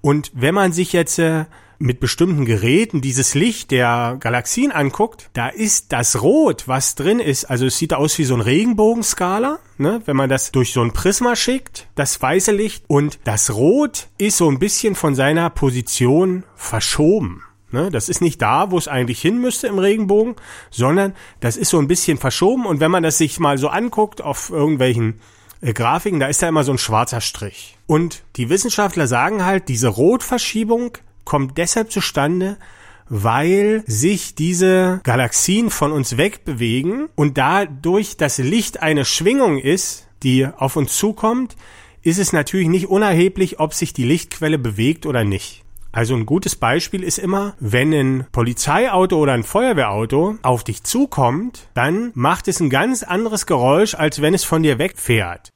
Und 0.00 0.32
wenn 0.34 0.54
man 0.54 0.72
sich 0.72 0.92
jetzt 0.92 1.18
äh, 1.18 1.44
mit 1.80 1.98
bestimmten 1.98 2.44
Geräten 2.44 3.00
dieses 3.00 3.34
Licht 3.34 3.70
der 3.70 4.18
Galaxien 4.20 4.70
anguckt, 4.70 5.30
da 5.32 5.48
ist 5.48 5.92
das 5.92 6.20
Rot, 6.20 6.68
was 6.68 6.94
drin 6.94 7.20
ist, 7.20 7.46
also 7.46 7.64
es 7.66 7.78
sieht 7.78 7.94
aus 7.94 8.18
wie 8.18 8.24
so 8.24 8.34
ein 8.34 8.42
Regenbogenskala, 8.42 9.58
ne, 9.78 10.02
wenn 10.04 10.14
man 10.14 10.28
das 10.28 10.52
durch 10.52 10.74
so 10.74 10.82
ein 10.82 10.92
Prisma 10.92 11.34
schickt, 11.34 11.88
das 11.94 12.20
weiße 12.20 12.52
Licht 12.52 12.84
und 12.86 13.18
das 13.24 13.54
Rot 13.54 14.08
ist 14.18 14.36
so 14.36 14.50
ein 14.50 14.58
bisschen 14.58 14.94
von 14.94 15.14
seiner 15.14 15.48
Position 15.48 16.44
verschoben. 16.54 17.42
Ne, 17.72 17.88
das 17.90 18.08
ist 18.08 18.20
nicht 18.20 18.42
da, 18.42 18.70
wo 18.70 18.78
es 18.78 18.88
eigentlich 18.88 19.22
hin 19.22 19.40
müsste 19.40 19.68
im 19.68 19.78
Regenbogen, 19.78 20.34
sondern 20.70 21.14
das 21.38 21.56
ist 21.56 21.70
so 21.70 21.78
ein 21.78 21.88
bisschen 21.88 22.18
verschoben 22.18 22.66
und 22.66 22.80
wenn 22.80 22.90
man 22.90 23.04
das 23.04 23.16
sich 23.16 23.40
mal 23.40 23.56
so 23.56 23.68
anguckt 23.68 24.20
auf 24.20 24.50
irgendwelchen 24.50 25.20
äh, 25.62 25.72
Grafiken, 25.72 26.20
da 26.20 26.26
ist 26.26 26.42
da 26.42 26.48
immer 26.48 26.64
so 26.64 26.72
ein 26.72 26.78
schwarzer 26.78 27.22
Strich. 27.22 27.78
Und 27.86 28.22
die 28.36 28.50
Wissenschaftler 28.50 29.06
sagen 29.06 29.46
halt, 29.46 29.68
diese 29.68 29.88
Rotverschiebung 29.88 30.98
kommt 31.30 31.58
deshalb 31.58 31.92
zustande, 31.92 32.56
weil 33.08 33.84
sich 33.86 34.34
diese 34.34 34.98
Galaxien 35.04 35.70
von 35.70 35.92
uns 35.92 36.16
wegbewegen 36.16 37.08
und 37.14 37.38
dadurch 37.38 38.16
das 38.16 38.38
Licht 38.38 38.82
eine 38.82 39.04
Schwingung 39.04 39.56
ist, 39.58 40.08
die 40.24 40.44
auf 40.44 40.74
uns 40.74 40.96
zukommt, 40.96 41.54
ist 42.02 42.18
es 42.18 42.32
natürlich 42.32 42.66
nicht 42.66 42.88
unerheblich, 42.88 43.60
ob 43.60 43.74
sich 43.74 43.92
die 43.92 44.02
Lichtquelle 44.02 44.58
bewegt 44.58 45.06
oder 45.06 45.22
nicht. 45.22 45.62
Also 45.92 46.16
ein 46.16 46.26
gutes 46.26 46.56
Beispiel 46.56 47.04
ist 47.04 47.18
immer, 47.20 47.54
wenn 47.60 47.92
ein 47.92 48.26
Polizeiauto 48.32 49.16
oder 49.16 49.32
ein 49.32 49.44
Feuerwehrauto 49.44 50.36
auf 50.42 50.64
dich 50.64 50.82
zukommt, 50.82 51.68
dann 51.74 52.10
macht 52.14 52.48
es 52.48 52.58
ein 52.58 52.70
ganz 52.70 53.04
anderes 53.04 53.46
Geräusch, 53.46 53.94
als 53.94 54.20
wenn 54.20 54.34
es 54.34 54.42
von 54.42 54.64
dir 54.64 54.78
wegfährt. 54.78 55.50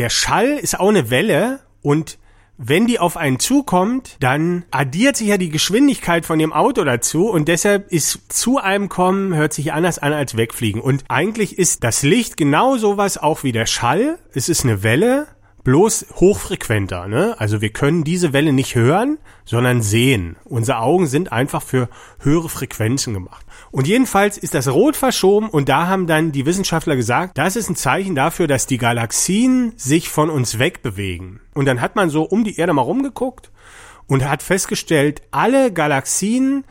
Der 0.00 0.08
Schall 0.08 0.56
ist 0.56 0.80
auch 0.80 0.88
eine 0.88 1.10
Welle 1.10 1.60
und 1.82 2.16
wenn 2.56 2.86
die 2.86 2.98
auf 2.98 3.18
einen 3.18 3.38
zukommt, 3.38 4.16
dann 4.20 4.64
addiert 4.70 5.14
sich 5.14 5.26
ja 5.26 5.36
die 5.36 5.50
Geschwindigkeit 5.50 6.24
von 6.24 6.38
dem 6.38 6.54
Auto 6.54 6.84
dazu 6.84 7.28
und 7.28 7.48
deshalb 7.48 7.92
ist 7.92 8.32
zu 8.32 8.56
einem 8.56 8.88
kommen, 8.88 9.34
hört 9.34 9.52
sich 9.52 9.74
anders 9.74 9.98
an 9.98 10.14
als 10.14 10.38
wegfliegen. 10.38 10.80
Und 10.80 11.04
eigentlich 11.08 11.58
ist 11.58 11.84
das 11.84 12.02
Licht 12.02 12.38
genau 12.38 12.78
sowas 12.78 13.18
auch 13.18 13.42
wie 13.44 13.52
der 13.52 13.66
Schall. 13.66 14.18
Es 14.32 14.48
ist 14.48 14.64
eine 14.64 14.82
Welle, 14.82 15.26
bloß 15.64 16.06
hochfrequenter. 16.16 17.06
Ne? 17.06 17.34
Also 17.38 17.60
wir 17.60 17.70
können 17.70 18.04
diese 18.04 18.32
Welle 18.32 18.52
nicht 18.52 18.74
hören, 18.74 19.18
sondern 19.44 19.82
sehen. 19.82 20.36
Unsere 20.44 20.78
Augen 20.78 21.06
sind 21.06 21.32
einfach 21.32 21.62
für 21.62 21.88
höhere 22.20 22.48
Frequenzen 22.48 23.14
gemacht. 23.14 23.44
Und 23.70 23.86
jedenfalls 23.86 24.38
ist 24.38 24.54
das 24.54 24.68
Rot 24.68 24.96
verschoben 24.96 25.48
und 25.48 25.68
da 25.68 25.86
haben 25.86 26.06
dann 26.06 26.32
die 26.32 26.46
Wissenschaftler 26.46 26.96
gesagt, 26.96 27.38
das 27.38 27.56
ist 27.56 27.68
ein 27.68 27.76
Zeichen 27.76 28.14
dafür, 28.14 28.46
dass 28.46 28.66
die 28.66 28.78
Galaxien 28.78 29.72
sich 29.76 30.08
von 30.08 30.30
uns 30.30 30.58
wegbewegen. 30.58 31.40
Und 31.54 31.66
dann 31.66 31.80
hat 31.80 31.96
man 31.96 32.10
so 32.10 32.22
um 32.22 32.44
die 32.44 32.56
Erde 32.56 32.72
mal 32.72 32.82
rumgeguckt 32.82 33.50
und 34.06 34.28
hat 34.28 34.42
festgestellt, 34.42 35.22
alle 35.30 35.72
Galaxien 35.72 36.64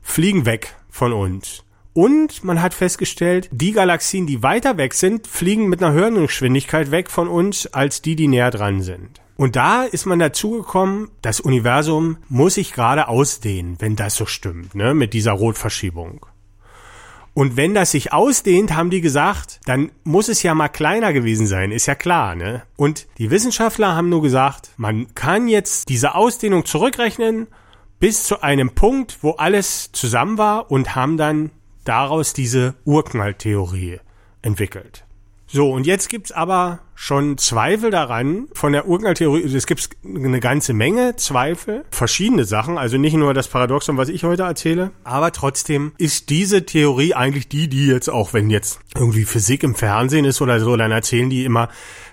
fliegen 0.00 0.46
weg 0.46 0.74
von 0.88 1.12
uns. 1.12 1.64
Und 1.98 2.44
man 2.44 2.62
hat 2.62 2.74
festgestellt, 2.74 3.48
die 3.50 3.72
Galaxien, 3.72 4.24
die 4.28 4.40
weiter 4.40 4.76
weg 4.76 4.94
sind, 4.94 5.26
fliegen 5.26 5.68
mit 5.68 5.82
einer 5.82 5.92
höheren 5.92 6.14
Geschwindigkeit 6.14 6.92
weg 6.92 7.10
von 7.10 7.26
uns 7.26 7.66
als 7.74 8.02
die, 8.02 8.14
die 8.14 8.28
näher 8.28 8.52
dran 8.52 8.82
sind. 8.82 9.20
Und 9.34 9.56
da 9.56 9.82
ist 9.82 10.06
man 10.06 10.20
dazu 10.20 10.52
gekommen, 10.52 11.10
das 11.22 11.40
Universum 11.40 12.18
muss 12.28 12.54
sich 12.54 12.72
gerade 12.72 13.08
ausdehnen, 13.08 13.74
wenn 13.80 13.96
das 13.96 14.14
so 14.14 14.26
stimmt, 14.26 14.76
ne, 14.76 14.94
mit 14.94 15.12
dieser 15.12 15.32
Rotverschiebung. 15.32 16.24
Und 17.34 17.56
wenn 17.56 17.74
das 17.74 17.90
sich 17.90 18.12
ausdehnt, 18.12 18.76
haben 18.76 18.90
die 18.90 19.00
gesagt, 19.00 19.58
dann 19.64 19.90
muss 20.04 20.28
es 20.28 20.44
ja 20.44 20.54
mal 20.54 20.68
kleiner 20.68 21.12
gewesen 21.12 21.48
sein, 21.48 21.72
ist 21.72 21.86
ja 21.86 21.96
klar, 21.96 22.36
ne? 22.36 22.62
Und 22.76 23.08
die 23.18 23.32
Wissenschaftler 23.32 23.96
haben 23.96 24.08
nur 24.08 24.22
gesagt, 24.22 24.70
man 24.76 25.12
kann 25.16 25.48
jetzt 25.48 25.88
diese 25.88 26.14
Ausdehnung 26.14 26.64
zurückrechnen 26.64 27.48
bis 27.98 28.22
zu 28.22 28.40
einem 28.40 28.76
Punkt, 28.76 29.18
wo 29.22 29.32
alles 29.32 29.90
zusammen 29.90 30.38
war 30.38 30.70
und 30.70 30.94
haben 30.94 31.16
dann 31.16 31.50
daraus 31.88 32.32
diese 32.32 32.74
Urknalltheorie 32.84 34.00
entwickelt. 34.42 35.04
So, 35.50 35.72
und 35.72 35.86
jetzt 35.86 36.10
gibt's 36.10 36.30
aber 36.30 36.80
schon 36.94 37.38
Zweifel 37.38 37.90
daran 37.90 38.48
von 38.52 38.72
der 38.72 38.86
Urknalltheorie. 38.86 39.44
Es 39.44 39.66
gibt 39.66 39.88
eine 40.04 40.40
ganze 40.40 40.74
Menge 40.74 41.16
Zweifel, 41.16 41.86
verschiedene 41.90 42.44
Sachen, 42.44 42.76
also 42.76 42.98
nicht 42.98 43.14
nur 43.14 43.32
das 43.32 43.48
Paradoxon, 43.48 43.96
was 43.96 44.10
ich 44.10 44.24
heute 44.24 44.42
erzähle, 44.42 44.90
aber 45.04 45.32
trotzdem 45.32 45.92
ist 45.96 46.28
diese 46.28 46.66
Theorie 46.66 47.14
eigentlich 47.14 47.48
die, 47.48 47.66
die 47.68 47.86
jetzt 47.86 48.10
auch, 48.10 48.34
wenn 48.34 48.50
jetzt 48.50 48.80
irgendwie 48.94 49.24
Physik 49.24 49.62
im 49.62 49.74
Fernsehen 49.74 50.26
ist 50.26 50.42
oder 50.42 50.60
so, 50.60 50.76
dann 50.76 50.92
erzählen 50.92 51.30
die 51.30 51.46
immer, 51.46 51.70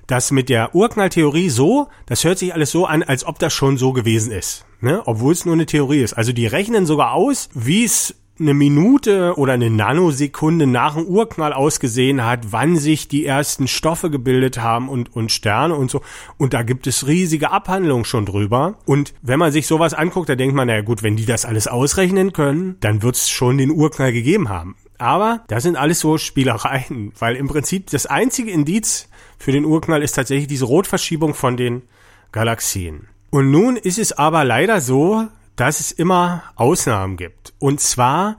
dass 0.08 0.32
mit 0.32 0.48
der 0.48 0.74
Urknalltheorie 0.74 1.50
so, 1.50 1.89
das 2.05 2.24
hört 2.24 2.38
sich 2.38 2.53
alles 2.53 2.72
so 2.72 2.86
an, 2.86 3.03
als 3.03 3.25
ob 3.25 3.38
das 3.39 3.51
schon 3.51 3.77
so 3.77 3.91
gewesen 3.91 4.32
ist, 4.32 4.65
ne? 4.79 5.01
obwohl 5.05 5.34
es 5.34 5.44
nur 5.44 5.55
eine 5.55 5.65
Theorie 5.65 6.01
ist. 6.01 6.13
Also 6.13 6.32
die 6.32 6.48
rechnen 6.48 6.86
sogar 6.86 7.12
aus, 7.12 7.50
wie 7.53 7.84
es 7.84 8.15
eine 8.39 8.54
Minute 8.54 9.36
oder 9.38 9.54
eine 9.54 9.70
Nanosekunde 9.70 10.68
nach 10.68 10.96
dem 10.96 11.06
Urknall 11.06 11.54
ausgesehen 11.54 12.25
hat, 12.25 12.51
wann 12.51 12.75
sich 12.75 13.08
die 13.08 13.25
ersten 13.25 13.68
Stoffe 13.68 14.10
gebildet 14.10 14.62
haben 14.62 14.89
und, 14.89 15.15
und 15.15 15.32
Sterne 15.32 15.75
und 15.75 15.89
so. 15.89 16.01
Und 16.38 16.54
da 16.54 16.63
gibt 16.63 16.86
es 16.86 17.08
riesige 17.08 17.51
Abhandlungen 17.51 18.04
schon 18.04 18.25
drüber. 18.25 18.77
Und 18.86 19.13
wenn 19.22 19.39
man 19.39 19.51
sich 19.51 19.68
sowas 19.68 19.94
anguckt, 19.94 20.27
da 20.27 20.36
denkt 20.36 20.56
man, 20.56 20.68
naja 20.68 20.82
gut, 20.82 21.01
wenn 21.01 21.15
die 21.15 21.25
das 21.25 21.46
alles 21.46 21.68
ausrechnen 21.68 22.34
können, 22.34 22.75
dann 22.82 23.01
wird 23.01 23.15
es 23.15 23.30
schon 23.30 23.58
den 23.58 23.72
Urknall 23.72 24.12
gegeben 24.12 24.50
haben. 24.50 24.75
Aber 24.98 25.44
das 25.48 25.63
sind 25.63 25.77
alles 25.77 26.00
so 26.00 26.18
Spielereien, 26.18 27.13
weil 27.20 27.36
im 27.36 27.48
Prinzip 27.48 27.89
das 27.89 28.06
einzige 28.06 28.51
Indiz 28.51 29.10
für 29.38 29.51
den 29.51 29.65
Urknall 29.65 30.01
ist 30.01 30.13
tatsächlich 30.13 30.48
diese 30.48 30.65
Rotverschiebung 30.65 31.34
von 31.34 31.58
den 31.58 31.84
Galaxien. 32.32 33.08
Und 33.30 33.51
nun 33.51 33.75
ist 33.75 34.00
es 34.00 34.13
aber 34.13 34.44
leider 34.46 34.80
so, 34.80 35.27
dass 35.55 35.79
es 35.79 35.91
immer 35.91 36.43
Ausnahmen 36.55 37.17
gibt. 37.17 37.53
Und 37.59 37.79
zwar 37.79 38.38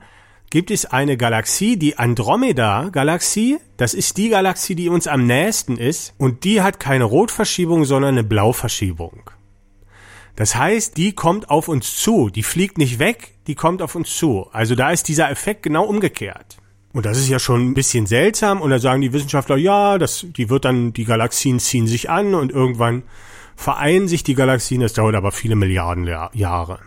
gibt 0.49 0.71
es 0.71 0.85
eine 0.85 1.17
Galaxie, 1.17 1.77
die 1.77 1.97
Andromeda-Galaxie. 1.97 3.57
Das 3.77 3.93
ist 3.93 4.17
die 4.17 4.29
Galaxie, 4.29 4.75
die 4.75 4.89
uns 4.89 5.07
am 5.07 5.25
nächsten 5.25 5.77
ist. 5.77 6.13
Und 6.17 6.43
die 6.43 6.61
hat 6.61 6.79
keine 6.79 7.03
Rotverschiebung, 7.03 7.85
sondern 7.85 8.15
eine 8.15 8.23
Blauverschiebung. 8.23 9.29
Das 10.35 10.55
heißt, 10.55 10.97
die 10.97 11.13
kommt 11.13 11.49
auf 11.49 11.67
uns 11.67 11.95
zu. 11.95 12.29
Die 12.29 12.43
fliegt 12.43 12.77
nicht 12.77 12.99
weg, 12.99 13.33
die 13.47 13.55
kommt 13.55 13.81
auf 13.81 13.95
uns 13.95 14.15
zu. 14.15 14.47
Also 14.51 14.75
da 14.75 14.91
ist 14.91 15.07
dieser 15.07 15.31
Effekt 15.31 15.63
genau 15.63 15.85
umgekehrt. 15.85 16.57
Und 16.93 17.05
das 17.05 17.17
ist 17.17 17.27
ja 17.27 17.39
schon 17.39 17.69
ein 17.69 17.73
bisschen 17.73 18.05
seltsam. 18.05 18.61
Und 18.61 18.69
da 18.69 18.79
sagen 18.79 19.01
die 19.01 19.13
Wissenschaftler, 19.13 19.57
ja, 19.57 19.97
das, 19.97 20.25
die 20.29 20.49
wird 20.49 20.65
dann, 20.65 20.93
die 20.93 21.05
Galaxien 21.05 21.59
ziehen 21.59 21.87
sich 21.87 22.09
an 22.09 22.35
und 22.35 22.51
irgendwann 22.51 23.03
vereinen 23.55 24.07
sich 24.07 24.23
die 24.23 24.35
Galaxien. 24.35 24.81
Das 24.81 24.93
dauert 24.93 25.15
aber 25.15 25.31
viele 25.31 25.55
Milliarden 25.55 26.07
Jahre. 26.33 26.79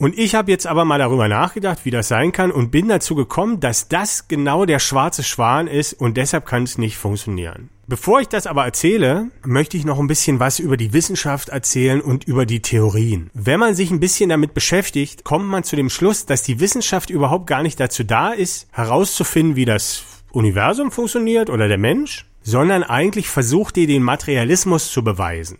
Und 0.00 0.16
ich 0.16 0.34
habe 0.34 0.50
jetzt 0.50 0.66
aber 0.66 0.86
mal 0.86 0.98
darüber 0.98 1.28
nachgedacht, 1.28 1.84
wie 1.84 1.90
das 1.90 2.08
sein 2.08 2.32
kann 2.32 2.50
und 2.50 2.70
bin 2.70 2.88
dazu 2.88 3.14
gekommen, 3.14 3.60
dass 3.60 3.88
das 3.88 4.28
genau 4.28 4.64
der 4.64 4.78
schwarze 4.78 5.22
Schwan 5.22 5.66
ist 5.66 5.92
und 5.92 6.16
deshalb 6.16 6.46
kann 6.46 6.62
es 6.62 6.78
nicht 6.78 6.96
funktionieren. 6.96 7.68
Bevor 7.86 8.22
ich 8.22 8.28
das 8.28 8.46
aber 8.46 8.64
erzähle, 8.64 9.26
möchte 9.44 9.76
ich 9.76 9.84
noch 9.84 9.98
ein 9.98 10.06
bisschen 10.06 10.40
was 10.40 10.58
über 10.58 10.78
die 10.78 10.94
Wissenschaft 10.94 11.50
erzählen 11.50 12.00
und 12.00 12.24
über 12.24 12.46
die 12.46 12.62
Theorien. 12.62 13.28
Wenn 13.34 13.60
man 13.60 13.74
sich 13.74 13.90
ein 13.90 14.00
bisschen 14.00 14.30
damit 14.30 14.54
beschäftigt, 14.54 15.22
kommt 15.22 15.44
man 15.44 15.64
zu 15.64 15.76
dem 15.76 15.90
Schluss, 15.90 16.24
dass 16.24 16.42
die 16.42 16.60
Wissenschaft 16.60 17.10
überhaupt 17.10 17.46
gar 17.46 17.62
nicht 17.62 17.78
dazu 17.78 18.02
da 18.02 18.30
ist, 18.30 18.68
herauszufinden, 18.72 19.54
wie 19.54 19.66
das 19.66 20.04
Universum 20.32 20.92
funktioniert 20.92 21.50
oder 21.50 21.68
der 21.68 21.76
Mensch, 21.76 22.24
sondern 22.40 22.84
eigentlich 22.84 23.28
versucht 23.28 23.76
die 23.76 23.86
den 23.86 24.02
Materialismus 24.02 24.90
zu 24.90 25.04
beweisen. 25.04 25.58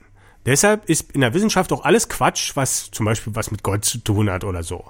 Deshalb 0.50 0.90
ist 0.90 1.12
in 1.12 1.21
der 1.21 1.33
Wissenschaft 1.33 1.73
auch 1.73 1.85
alles 1.85 2.09
Quatsch, 2.09 2.57
was 2.57 2.90
zum 2.90 3.07
Beispiel 3.07 3.37
was 3.37 3.52
mit 3.52 3.62
Gott 3.62 3.85
zu 3.85 3.99
tun 3.99 4.28
hat 4.28 4.42
oder 4.42 4.64
so. 4.64 4.85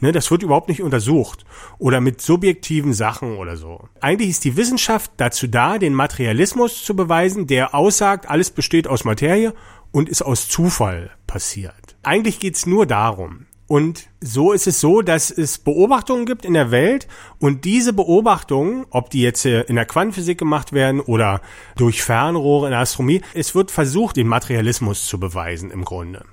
Ne, 0.00 0.12
das 0.12 0.30
wird 0.30 0.42
überhaupt 0.42 0.68
nicht 0.68 0.82
untersucht. 0.82 1.46
Oder 1.78 2.02
mit 2.02 2.20
subjektiven 2.20 2.92
Sachen 2.92 3.38
oder 3.38 3.56
so. 3.56 3.88
Eigentlich 4.02 4.28
ist 4.28 4.44
die 4.44 4.58
Wissenschaft 4.58 5.10
dazu 5.16 5.46
da, 5.46 5.78
den 5.78 5.94
Materialismus 5.94 6.84
zu 6.84 6.94
beweisen, 6.94 7.46
der 7.46 7.74
aussagt, 7.74 8.28
alles 8.28 8.50
besteht 8.50 8.86
aus 8.86 9.04
Materie 9.04 9.54
und 9.92 10.10
ist 10.10 10.20
aus 10.20 10.46
Zufall 10.46 11.10
passiert. 11.26 11.96
Eigentlich 12.02 12.38
geht's 12.38 12.66
nur 12.66 12.84
darum. 12.84 13.46
Und 13.68 14.08
so 14.22 14.52
ist 14.52 14.66
es 14.66 14.80
so, 14.80 15.02
dass 15.02 15.30
es 15.30 15.58
Beobachtungen 15.58 16.24
gibt 16.24 16.46
in 16.46 16.54
der 16.54 16.70
Welt 16.70 17.06
und 17.38 17.66
diese 17.66 17.92
Beobachtungen, 17.92 18.86
ob 18.88 19.10
die 19.10 19.20
jetzt 19.20 19.44
in 19.44 19.76
der 19.76 19.84
Quantenphysik 19.84 20.38
gemacht 20.38 20.72
werden 20.72 21.00
oder 21.00 21.42
durch 21.76 22.02
Fernrohre 22.02 22.68
in 22.68 22.70
der 22.70 22.80
Astronomie, 22.80 23.20
es 23.34 23.54
wird 23.54 23.70
versucht, 23.70 24.16
den 24.16 24.26
Materialismus 24.26 25.06
zu 25.06 25.20
beweisen 25.20 25.70
im 25.70 25.84
Grunde. 25.84 26.24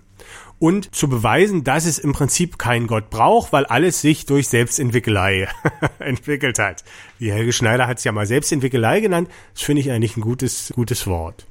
und 0.57 0.95
zu 0.95 1.09
beweisen, 1.09 1.65
dass 1.65 1.85
es 1.85 1.99
im 1.99 2.13
Prinzip 2.13 2.57
keinen 2.57 2.87
Gott 2.87 3.09
braucht, 3.09 3.51
weil 3.51 3.65
alles 3.65 3.99
sich 3.99 4.25
durch 4.25 4.47
Selbstentwickelei 4.47 5.49
entwickelt 5.99 6.59
hat. 6.59 6.85
Die 7.19 7.33
Helge 7.33 7.51
Schneider 7.51 7.87
hat 7.87 7.97
es 7.97 8.05
ja 8.05 8.13
mal 8.13 8.25
Selbstentwickelei 8.25 9.01
genannt. 9.01 9.29
Das 9.53 9.63
finde 9.63 9.81
ich 9.81 9.91
eigentlich 9.91 10.15
ein 10.15 10.21
gutes, 10.21 10.71
gutes 10.73 11.07
Wort. 11.07 11.45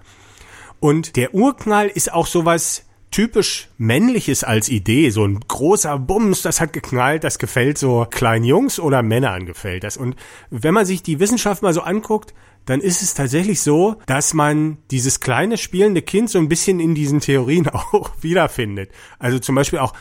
Und 0.81 1.17
der 1.17 1.35
Urknall 1.35 1.89
ist 1.89 2.13
auch 2.13 2.27
sowas 2.27 2.87
typisch 3.15 3.69
männliches 3.79 4.43
als 4.43 4.69
Idee, 4.69 5.11
so 5.11 5.25
ein 5.25 5.39
großer 5.47 6.01
Bums, 6.01 6.43
das 6.43 6.61
hat 6.61 6.73
geknallt, 6.73 7.23
das 7.23 7.39
gefällt 7.39 7.79
so 7.79 8.05
kleinen 8.11 8.45
Jungs 8.45 8.81
oder 8.81 9.05
Männern 9.05 9.47
gefällt 9.47 9.85
das. 9.85 9.97
Und 9.97 10.17
wenn 10.51 10.75
man 10.75 10.85
sich 10.85 11.01
die 11.05 11.21
Wissenschaft 11.21 11.63
mal 11.63 11.73
so 11.73 11.83
anguckt, 11.83 12.35
dann 12.67 12.81
ist 12.81 13.03
es 13.03 13.15
tatsächlich 13.15 13.61
so, 13.61 13.95
dass 14.07 14.35
man 14.35 14.79
dieses 14.91 15.21
kleine 15.21 15.59
spielende 15.59 16.03
Kind 16.03 16.29
so 16.29 16.41
ein 16.41 16.49
bisschen 16.49 16.81
in 16.81 16.97
diesen 16.97 17.21
Theorien 17.21 17.69
auch 17.73 18.11
wiederfindet. 18.21 18.91
Also 19.21 19.39
zum 19.39 19.55
Beispiel 19.55 19.79
auch 19.79 19.93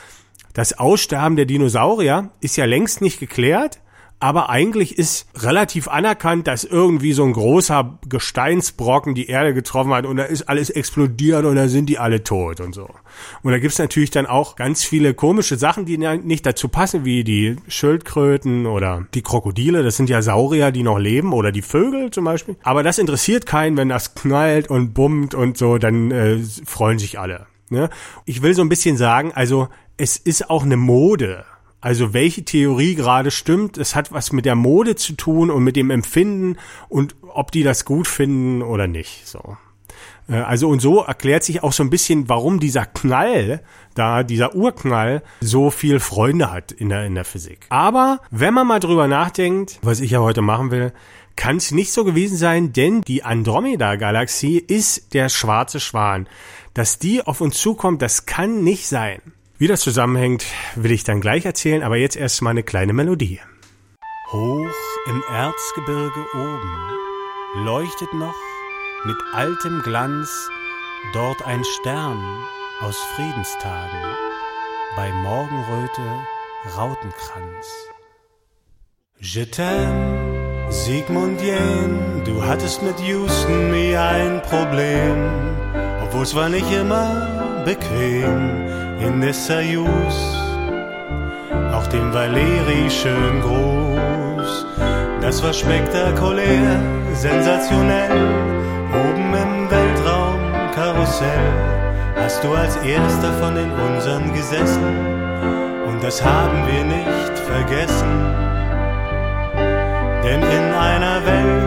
das 0.53 0.73
Aussterben 0.73 1.35
der 1.35 1.45
Dinosaurier 1.45 2.31
ist 2.41 2.57
ja 2.57 2.65
längst 2.65 3.01
nicht 3.01 3.19
geklärt, 3.19 3.79
aber 4.23 4.49
eigentlich 4.49 4.97
ist 4.97 5.27
relativ 5.35 5.89
anerkannt, 5.89 6.47
dass 6.47 6.63
irgendwie 6.63 7.11
so 7.11 7.25
ein 7.25 7.33
großer 7.33 7.99
Gesteinsbrocken 8.07 9.15
die 9.15 9.27
Erde 9.27 9.53
getroffen 9.53 9.91
hat 9.93 10.05
und 10.05 10.15
da 10.15 10.23
ist 10.23 10.43
alles 10.43 10.69
explodiert 10.69 11.43
und 11.43 11.57
da 11.57 11.67
sind 11.67 11.87
die 11.87 11.99
alle 11.99 12.23
tot 12.23 12.61
und 12.61 12.73
so. 12.73 12.87
Und 13.41 13.51
da 13.51 13.59
gibt's 13.59 13.79
natürlich 13.79 14.11
dann 14.11 14.25
auch 14.25 14.55
ganz 14.55 14.85
viele 14.85 15.13
komische 15.13 15.57
Sachen, 15.57 15.85
die 15.85 15.97
nicht 15.97 16.45
dazu 16.45 16.69
passen, 16.69 17.03
wie 17.03 17.25
die 17.25 17.57
Schildkröten 17.67 18.65
oder 18.65 19.05
die 19.13 19.23
Krokodile. 19.23 19.83
Das 19.83 19.97
sind 19.97 20.09
ja 20.09 20.21
Saurier, 20.21 20.71
die 20.71 20.83
noch 20.83 20.99
leben 20.99 21.33
oder 21.33 21.51
die 21.51 21.61
Vögel 21.61 22.09
zum 22.11 22.23
Beispiel. 22.23 22.55
Aber 22.63 22.81
das 22.81 22.99
interessiert 22.99 23.45
keinen, 23.45 23.75
wenn 23.75 23.89
das 23.89 24.15
knallt 24.15 24.69
und 24.69 24.93
bummt 24.93 25.35
und 25.35 25.57
so, 25.57 25.77
dann 25.77 26.11
äh, 26.11 26.39
freuen 26.65 26.97
sich 26.97 27.19
alle. 27.19 27.47
Ne? 27.69 27.89
Ich 28.23 28.41
will 28.41 28.53
so 28.53 28.61
ein 28.61 28.69
bisschen 28.69 28.95
sagen, 28.95 29.33
also 29.33 29.67
es 29.97 30.15
ist 30.15 30.49
auch 30.49 30.63
eine 30.63 30.77
Mode. 30.77 31.43
Also 31.83 32.13
welche 32.13 32.45
Theorie 32.45 32.95
gerade 32.95 33.29
stimmt, 33.29 33.77
es 33.77 33.93
hat 33.93 34.13
was 34.13 34.31
mit 34.31 34.45
der 34.45 34.55
Mode 34.55 34.95
zu 34.95 35.17
tun 35.17 35.51
und 35.51 35.65
mit 35.65 35.75
dem 35.75 35.89
Empfinden 35.89 36.55
und 36.87 37.13
ob 37.21 37.51
die 37.51 37.61
das 37.61 37.83
gut 37.83 38.07
finden 38.07 38.61
oder 38.61 38.87
nicht. 38.87 39.27
So. 39.27 39.57
Äh, 40.29 40.35
also 40.35 40.69
und 40.69 40.79
so 40.79 41.01
erklärt 41.01 41.43
sich 41.43 41.61
auch 41.61 41.73
so 41.73 41.83
ein 41.83 41.89
bisschen, 41.89 42.29
warum 42.29 42.61
dieser 42.61 42.85
Knall, 42.85 43.63
da 43.95 44.23
dieser 44.23 44.55
Urknall 44.55 45.23
so 45.41 45.71
viel 45.71 45.99
Freunde 45.99 46.53
hat 46.53 46.71
in 46.71 46.87
der 46.87 47.05
in 47.05 47.15
der 47.15 47.25
Physik. 47.25 47.65
Aber 47.67 48.21
wenn 48.31 48.53
man 48.53 48.65
mal 48.65 48.79
drüber 48.79 49.09
nachdenkt, 49.09 49.79
was 49.81 49.99
ich 49.99 50.11
ja 50.11 50.19
heute 50.19 50.41
machen 50.41 50.71
will, 50.71 50.93
kann 51.35 51.57
es 51.57 51.71
nicht 51.71 51.91
so 51.91 52.05
gewesen 52.05 52.37
sein, 52.37 52.71
denn 52.71 53.01
die 53.01 53.23
Andromeda-Galaxie 53.23 54.57
ist 54.57 55.13
der 55.13 55.27
schwarze 55.27 55.81
Schwan. 55.81 56.29
Dass 56.73 56.97
die 56.97 57.27
auf 57.27 57.41
uns 57.41 57.57
zukommt, 57.57 58.01
das 58.01 58.25
kann 58.25 58.63
nicht 58.63 58.87
sein. 58.87 59.19
Wie 59.59 59.67
das 59.67 59.81
zusammenhängt, 59.81 60.45
will 60.75 60.91
ich 60.91 61.03
dann 61.03 61.21
gleich 61.21 61.45
erzählen, 61.45 61.83
aber 61.83 61.97
jetzt 61.97 62.15
erst 62.15 62.41
mal 62.41 62.49
eine 62.49 62.63
kleine 62.63 62.93
Melodie. 62.93 63.39
Hoch 64.31 64.67
im 65.05 65.23
Erzgebirge 65.31 66.25
oben 66.33 67.63
leuchtet 67.63 68.11
noch 68.13 68.35
mit 69.05 69.17
altem 69.31 69.81
Glanz 69.83 70.49
dort 71.13 71.45
ein 71.45 71.63
Stern 71.63 72.19
aus 72.81 72.97
Friedenstagen 73.15 73.99
bei 74.95 75.11
Morgenröte 75.11 76.01
Rautenkranz. 76.75 77.67
Je 79.19 79.45
t'aime, 79.45 80.71
Sigmund 80.71 81.39
Jähn, 81.41 82.23
du 82.25 82.43
hattest 82.43 82.81
mit 82.81 82.99
Houston 83.01 83.71
nie 83.71 83.95
ein 83.95 84.41
Problem, 84.41 85.55
obwohl 86.03 86.23
es 86.23 86.33
war 86.33 86.49
nicht 86.49 86.71
immer 86.71 87.63
bequem 87.65 88.92
in 89.05 89.19
Nessayus, 89.19 90.17
auch 91.73 91.87
dem 91.87 92.13
Valeri 92.13 92.89
schön 92.89 93.41
groß. 93.41 94.65
Das 95.21 95.43
war 95.43 95.53
spektakulär, 95.53 96.79
sensationell, 97.13 98.11
oben 98.91 99.33
im 99.33 99.69
Weltraumkarussell. 99.69 101.49
Hast 102.15 102.43
du 102.43 102.53
als 102.53 102.77
erster 102.77 103.33
von 103.33 103.55
den 103.55 103.71
unseren 103.71 104.33
gesessen 104.33 104.83
und 105.87 106.01
das 106.01 106.23
haben 106.23 106.65
wir 106.67 106.83
nicht 106.83 107.39
vergessen. 107.39 108.13
Denn 110.23 110.41
in 110.41 110.73
einer 110.73 111.25
Welt, 111.25 111.62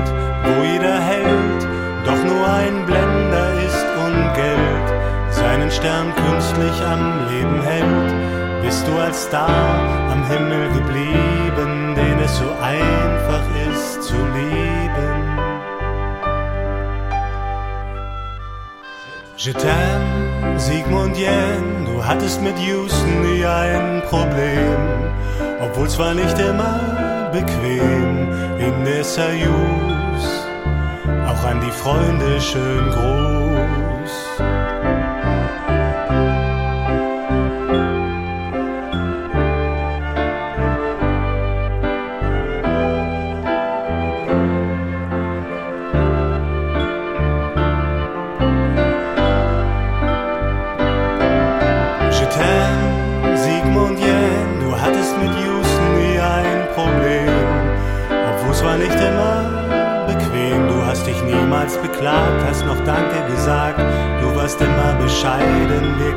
Stern 5.77 6.11
künstlich 6.15 6.87
am 6.87 7.29
Leben 7.29 7.61
hält, 7.63 8.63
bist 8.63 8.87
du 8.89 8.97
als 8.99 9.25
Star 9.25 10.11
am 10.11 10.27
Himmel 10.27 10.69
geblieben, 10.73 11.95
den 11.95 12.19
es 12.25 12.39
so 12.39 12.49
einfach 12.63 13.45
ist 13.69 14.03
zu 14.03 14.15
lieben. 14.15 15.17
Je 19.37 19.53
t'aime, 19.53 20.59
Sigmund 20.59 21.15
Jähn, 21.19 21.85
du 21.85 22.03
hattest 22.03 22.41
mit 22.41 22.59
Houston 22.59 23.21
nie 23.21 23.45
ein 23.45 24.03
Problem, 24.09 24.79
obwohl 25.61 25.91
zwar 25.91 26.15
nicht 26.15 26.39
immer 26.39 26.81
bequem 27.33 28.33
in 28.59 28.85
der 28.87 29.05
Soyuz, 29.05 30.23
auch 31.29 31.45
an 31.45 31.61
die 31.61 31.77
Freunde 31.83 32.41
schön 32.41 32.91
groß. 32.93 34.66
Immer 65.17 65.37
bescheiden, 65.37 65.99
wir 65.99 66.16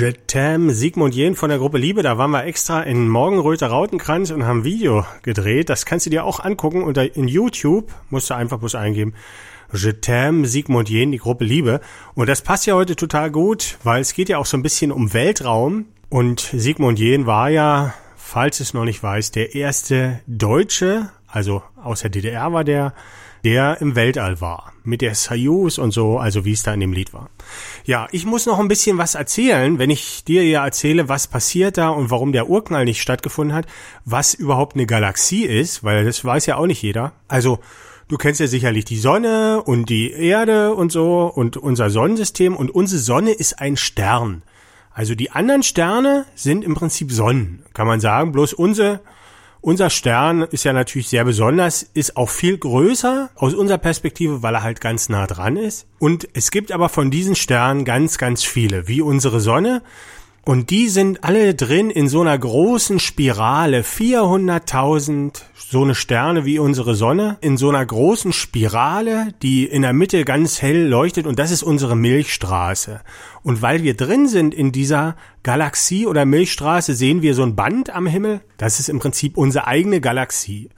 Je 0.00 0.06
t'aime, 0.06 0.70
Sigmund 0.70 1.14
Jähn 1.14 1.34
von 1.34 1.50
der 1.50 1.58
Gruppe 1.58 1.76
Liebe, 1.76 2.02
da 2.02 2.16
waren 2.16 2.30
wir 2.30 2.46
extra 2.46 2.80
in 2.80 3.06
Morgenröter 3.06 3.66
Rautenkranz 3.66 4.30
und 4.30 4.46
haben 4.46 4.60
ein 4.60 4.64
Video 4.64 5.04
gedreht. 5.20 5.68
Das 5.68 5.84
kannst 5.84 6.06
du 6.06 6.10
dir 6.10 6.24
auch 6.24 6.40
angucken 6.40 6.84
unter 6.84 7.14
in 7.16 7.28
YouTube, 7.28 7.92
musst 8.08 8.30
du 8.30 8.34
einfach 8.34 8.58
bloß 8.58 8.76
eingeben. 8.76 9.12
Je 9.74 9.90
t'aime, 9.90 10.46
Sigmund 10.46 10.88
Jähn, 10.88 11.12
die 11.12 11.18
Gruppe 11.18 11.44
Liebe. 11.44 11.82
Und 12.14 12.30
das 12.30 12.40
passt 12.40 12.64
ja 12.64 12.76
heute 12.76 12.96
total 12.96 13.30
gut, 13.30 13.76
weil 13.84 14.00
es 14.00 14.14
geht 14.14 14.30
ja 14.30 14.38
auch 14.38 14.46
so 14.46 14.56
ein 14.56 14.62
bisschen 14.62 14.90
um 14.90 15.12
Weltraum. 15.12 15.84
Und 16.08 16.40
Sigmund 16.40 16.98
Jähn 16.98 17.26
war 17.26 17.50
ja, 17.50 17.92
falls 18.16 18.60
es 18.60 18.72
noch 18.72 18.86
nicht 18.86 19.02
weiß, 19.02 19.32
der 19.32 19.54
erste 19.54 20.20
Deutsche, 20.26 21.10
also 21.26 21.62
aus 21.76 22.00
der 22.00 22.08
DDR 22.08 22.54
war 22.54 22.64
der, 22.64 22.94
der 23.44 23.80
im 23.80 23.96
Weltall 23.96 24.40
war. 24.40 24.72
Mit 24.84 25.02
der 25.02 25.14
Soyuz 25.14 25.78
und 25.78 25.92
so, 25.92 26.18
also 26.18 26.44
wie 26.44 26.52
es 26.52 26.62
da 26.62 26.74
in 26.74 26.80
dem 26.80 26.92
Lied 26.92 27.12
war. 27.12 27.30
Ja, 27.84 28.08
ich 28.12 28.26
muss 28.26 28.46
noch 28.46 28.58
ein 28.58 28.68
bisschen 28.68 28.98
was 28.98 29.14
erzählen, 29.14 29.78
wenn 29.78 29.90
ich 29.90 30.24
dir 30.24 30.44
ja 30.46 30.64
erzähle, 30.64 31.08
was 31.08 31.26
passiert 31.26 31.76
da 31.76 31.90
und 31.90 32.10
warum 32.10 32.32
der 32.32 32.48
Urknall 32.48 32.84
nicht 32.84 33.00
stattgefunden 33.00 33.54
hat, 33.54 33.66
was 34.04 34.34
überhaupt 34.34 34.76
eine 34.76 34.86
Galaxie 34.86 35.44
ist, 35.44 35.84
weil 35.84 36.04
das 36.04 36.24
weiß 36.24 36.46
ja 36.46 36.56
auch 36.56 36.66
nicht 36.66 36.82
jeder. 36.82 37.12
Also, 37.28 37.60
du 38.08 38.16
kennst 38.16 38.40
ja 38.40 38.46
sicherlich 38.46 38.84
die 38.84 38.98
Sonne 38.98 39.62
und 39.64 39.88
die 39.88 40.12
Erde 40.12 40.74
und 40.74 40.90
so 40.92 41.26
und 41.26 41.56
unser 41.56 41.90
Sonnensystem 41.90 42.56
und 42.56 42.70
unsere 42.70 43.00
Sonne 43.00 43.32
ist 43.32 43.60
ein 43.60 43.76
Stern. 43.76 44.42
Also 44.92 45.14
die 45.14 45.30
anderen 45.30 45.62
Sterne 45.62 46.26
sind 46.34 46.64
im 46.64 46.74
Prinzip 46.74 47.12
Sonnen, 47.12 47.62
kann 47.72 47.86
man 47.86 48.00
sagen, 48.00 48.32
bloß 48.32 48.52
unsere 48.52 49.00
unser 49.60 49.90
Stern 49.90 50.42
ist 50.42 50.64
ja 50.64 50.72
natürlich 50.72 51.08
sehr 51.08 51.24
besonders, 51.24 51.82
ist 51.82 52.16
auch 52.16 52.30
viel 52.30 52.56
größer 52.56 53.30
aus 53.34 53.54
unserer 53.54 53.78
Perspektive, 53.78 54.42
weil 54.42 54.54
er 54.54 54.62
halt 54.62 54.80
ganz 54.80 55.08
nah 55.08 55.26
dran 55.26 55.56
ist. 55.56 55.86
Und 55.98 56.28
es 56.32 56.50
gibt 56.50 56.72
aber 56.72 56.88
von 56.88 57.10
diesen 57.10 57.34
Sternen 57.34 57.84
ganz, 57.84 58.18
ganz 58.18 58.42
viele, 58.42 58.88
wie 58.88 59.02
unsere 59.02 59.40
Sonne. 59.40 59.82
Und 60.44 60.70
die 60.70 60.88
sind 60.88 61.22
alle 61.22 61.54
drin 61.54 61.90
in 61.90 62.08
so 62.08 62.22
einer 62.22 62.38
großen 62.38 62.98
Spirale, 62.98 63.82
400.000 63.82 65.42
so 65.70 65.82
eine 65.82 65.94
Sterne 65.94 66.44
wie 66.44 66.58
unsere 66.58 66.96
Sonne, 66.96 67.36
in 67.40 67.56
so 67.56 67.68
einer 67.68 67.84
großen 67.86 68.32
Spirale, 68.32 69.28
die 69.42 69.64
in 69.64 69.82
der 69.82 69.92
Mitte 69.92 70.24
ganz 70.24 70.60
hell 70.60 70.88
leuchtet 70.88 71.26
und 71.26 71.38
das 71.38 71.52
ist 71.52 71.62
unsere 71.62 71.94
Milchstraße. 71.94 73.02
Und 73.42 73.62
weil 73.62 73.82
wir 73.82 73.96
drin 73.96 74.28
sind 74.28 74.52
in 74.52 74.70
dieser 74.70 75.16
Galaxie 75.42 76.06
oder 76.06 76.26
Milchstraße, 76.26 76.94
sehen 76.94 77.22
wir 77.22 77.34
so 77.34 77.42
ein 77.42 77.56
Band 77.56 77.90
am 77.90 78.06
Himmel. 78.06 78.40
Das 78.58 78.80
ist 78.80 78.88
im 78.88 78.98
Prinzip 78.98 79.38
unsere 79.38 79.66
eigene 79.66 80.00
Galaxie. 80.00 80.68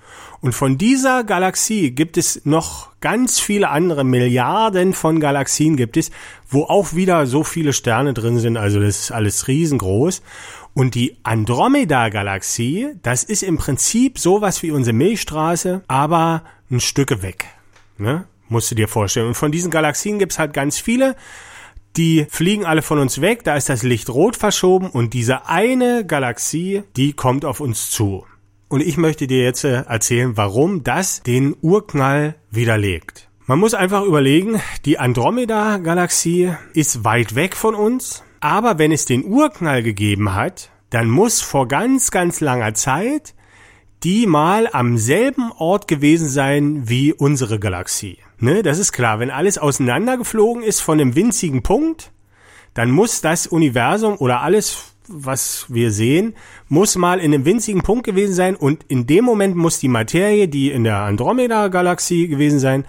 Und 0.40 0.52
von 0.52 0.78
dieser 0.78 1.24
Galaxie 1.24 1.90
gibt 1.90 2.16
es 2.16 2.44
noch 2.44 2.90
ganz 3.00 3.40
viele 3.40 3.70
andere 3.70 4.04
Milliarden 4.04 4.92
von 4.92 5.20
Galaxien 5.20 5.76
gibt 5.76 5.96
es, 5.96 6.10
wo 6.48 6.64
auch 6.64 6.94
wieder 6.94 7.26
so 7.26 7.44
viele 7.44 7.72
Sterne 7.72 8.14
drin 8.14 8.38
sind. 8.38 8.56
Also 8.56 8.80
das 8.80 9.00
ist 9.00 9.12
alles 9.12 9.48
riesengroß. 9.48 10.22
Und 10.74 10.94
die 10.94 11.16
Andromeda-Galaxie, 11.22 12.88
das 13.02 13.24
ist 13.24 13.42
im 13.42 13.58
Prinzip 13.58 14.18
sowas 14.18 14.62
wie 14.62 14.70
unsere 14.70 14.94
Milchstraße, 14.94 15.82
aber 15.86 16.44
ein 16.70 16.80
Stücke 16.80 17.22
weg. 17.22 17.46
Ne? 17.98 18.24
Musst 18.48 18.70
du 18.70 18.74
dir 18.74 18.88
vorstellen. 18.88 19.28
Und 19.28 19.34
von 19.34 19.52
diesen 19.52 19.70
Galaxien 19.70 20.18
gibt's 20.18 20.38
halt 20.38 20.54
ganz 20.54 20.78
viele. 20.78 21.14
Die 21.96 22.26
fliegen 22.30 22.64
alle 22.64 22.80
von 22.80 22.98
uns 22.98 23.20
weg, 23.20 23.44
da 23.44 23.54
ist 23.54 23.68
das 23.68 23.82
Licht 23.82 24.08
rot 24.08 24.36
verschoben 24.36 24.88
und 24.88 25.12
diese 25.12 25.46
eine 25.46 26.06
Galaxie, 26.06 26.84
die 26.96 27.12
kommt 27.12 27.44
auf 27.44 27.60
uns 27.60 27.90
zu. 27.90 28.24
Und 28.68 28.80
ich 28.80 28.96
möchte 28.96 29.26
dir 29.26 29.42
jetzt 29.42 29.64
äh, 29.64 29.82
erzählen, 29.82 30.36
warum 30.36 30.84
das 30.84 31.22
den 31.22 31.54
Urknall 31.60 32.36
widerlegt. 32.50 33.28
Man 33.44 33.58
muss 33.58 33.74
einfach 33.74 34.04
überlegen, 34.04 34.62
die 34.86 34.98
Andromeda-Galaxie 34.98 36.54
ist 36.72 37.04
weit 37.04 37.34
weg 37.34 37.54
von 37.54 37.74
uns, 37.74 38.22
aber 38.40 38.78
wenn 38.78 38.92
es 38.92 39.04
den 39.04 39.24
Urknall 39.24 39.82
gegeben 39.82 40.34
hat, 40.34 40.70
dann 40.88 41.10
muss 41.10 41.42
vor 41.42 41.68
ganz, 41.68 42.10
ganz 42.10 42.40
langer 42.40 42.72
Zeit 42.72 43.34
die 44.02 44.26
mal 44.26 44.68
am 44.72 44.98
selben 44.98 45.52
Ort 45.52 45.86
gewesen 45.86 46.28
sein 46.28 46.88
wie 46.88 47.12
unsere 47.12 47.60
Galaxie. 47.60 48.18
Ne, 48.42 48.64
das 48.64 48.78
ist 48.80 48.90
klar. 48.90 49.20
Wenn 49.20 49.30
alles 49.30 49.56
auseinandergeflogen 49.56 50.64
ist 50.64 50.80
von 50.80 51.00
einem 51.00 51.14
winzigen 51.14 51.62
Punkt, 51.62 52.10
dann 52.74 52.90
muss 52.90 53.20
das 53.20 53.46
Universum 53.46 54.16
oder 54.16 54.40
alles 54.40 54.88
was 55.06 55.66
wir 55.68 55.92
sehen, 55.92 56.34
muss 56.68 56.96
mal 56.96 57.20
in 57.20 57.34
einem 57.34 57.44
winzigen 57.44 57.82
Punkt 57.82 58.04
gewesen 58.04 58.34
sein 58.34 58.56
und 58.56 58.84
in 58.88 59.06
dem 59.06 59.24
Moment 59.24 59.56
muss 59.56 59.78
die 59.78 59.88
Materie, 59.88 60.48
die 60.48 60.70
in 60.70 60.84
der 60.84 60.98
Andromeda-Galaxie 60.98 62.26
gewesen 62.28 62.58
sein 62.58 62.84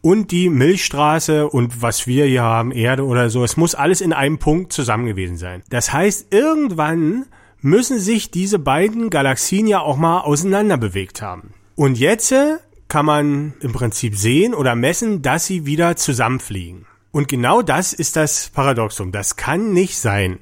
und 0.00 0.30
die 0.30 0.48
Milchstraße 0.48 1.48
und 1.48 1.82
was 1.82 2.06
wir 2.06 2.24
hier 2.24 2.42
haben, 2.42 2.70
Erde 2.70 3.04
oder 3.04 3.28
so, 3.28 3.44
es 3.44 3.56
muss 3.58 3.74
alles 3.74 4.00
in 4.00 4.12
einem 4.12 4.38
Punkt 4.38 4.72
zusammen 4.72 5.06
gewesen 5.06 5.36
sein. 5.36 5.62
Das 5.68 5.92
heißt, 5.92 6.32
irgendwann 6.32 7.26
müssen 7.60 7.98
sich 7.98 8.30
diese 8.30 8.58
beiden 8.58 9.10
Galaxien 9.10 9.66
ja 9.66 9.80
auch 9.80 9.96
mal 9.96 10.20
auseinander 10.20 10.78
bewegt 10.78 11.20
haben. 11.20 11.52
Und 11.76 11.98
jetzt 11.98 12.32
äh, 12.32 12.56
kann 12.88 13.06
man 13.06 13.54
im 13.60 13.72
Prinzip 13.72 14.16
sehen 14.16 14.54
oder 14.54 14.74
messen, 14.74 15.22
dass 15.22 15.46
sie 15.46 15.66
wieder 15.66 15.96
zusammenfliegen. 15.96 16.86
Und 17.10 17.28
genau 17.28 17.62
das 17.62 17.92
ist 17.92 18.16
das 18.16 18.50
Paradoxum. 18.50 19.12
Das 19.12 19.36
kann 19.36 19.72
nicht 19.72 19.98
sein. 19.98 20.40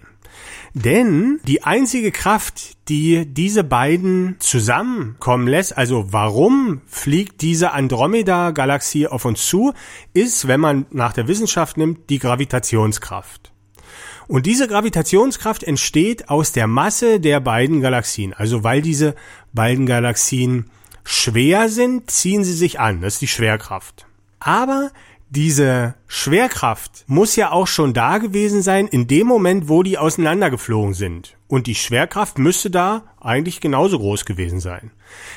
Denn 0.74 1.38
die 1.46 1.64
einzige 1.64 2.12
Kraft, 2.12 2.88
die 2.88 3.26
diese 3.26 3.62
beiden 3.62 4.36
zusammenkommen 4.38 5.46
lässt, 5.46 5.76
also 5.76 6.14
warum 6.14 6.80
fliegt 6.86 7.42
diese 7.42 7.72
Andromeda-Galaxie 7.72 9.06
auf 9.06 9.26
uns 9.26 9.46
zu, 9.46 9.74
ist, 10.14 10.48
wenn 10.48 10.60
man 10.60 10.86
nach 10.90 11.12
der 11.12 11.28
Wissenschaft 11.28 11.76
nimmt, 11.76 12.08
die 12.08 12.18
Gravitationskraft. 12.18 13.52
Und 14.28 14.46
diese 14.46 14.66
Gravitationskraft 14.66 15.62
entsteht 15.62 16.30
aus 16.30 16.52
der 16.52 16.66
Masse 16.66 17.20
der 17.20 17.40
beiden 17.40 17.82
Galaxien. 17.82 18.32
Also 18.32 18.64
weil 18.64 18.80
diese 18.80 19.14
beiden 19.52 19.84
Galaxien 19.84 20.70
schwer 21.04 21.68
sind, 21.68 22.10
ziehen 22.10 22.44
sie 22.44 22.52
sich 22.52 22.80
an. 22.80 23.00
Das 23.00 23.14
ist 23.14 23.22
die 23.22 23.28
Schwerkraft. 23.28 24.06
Aber 24.40 24.90
diese 25.30 25.94
Schwerkraft 26.08 27.04
muss 27.06 27.36
ja 27.36 27.52
auch 27.52 27.66
schon 27.66 27.94
da 27.94 28.18
gewesen 28.18 28.60
sein 28.60 28.86
in 28.86 29.06
dem 29.06 29.26
Moment, 29.26 29.68
wo 29.68 29.82
die 29.82 29.96
auseinandergeflogen 29.96 30.92
sind. 30.92 31.36
Und 31.48 31.66
die 31.66 31.74
Schwerkraft 31.74 32.38
müsste 32.38 32.70
da 32.70 33.04
eigentlich 33.20 33.60
genauso 33.60 33.98
groß 33.98 34.26
gewesen 34.26 34.60
sein. 34.60 34.90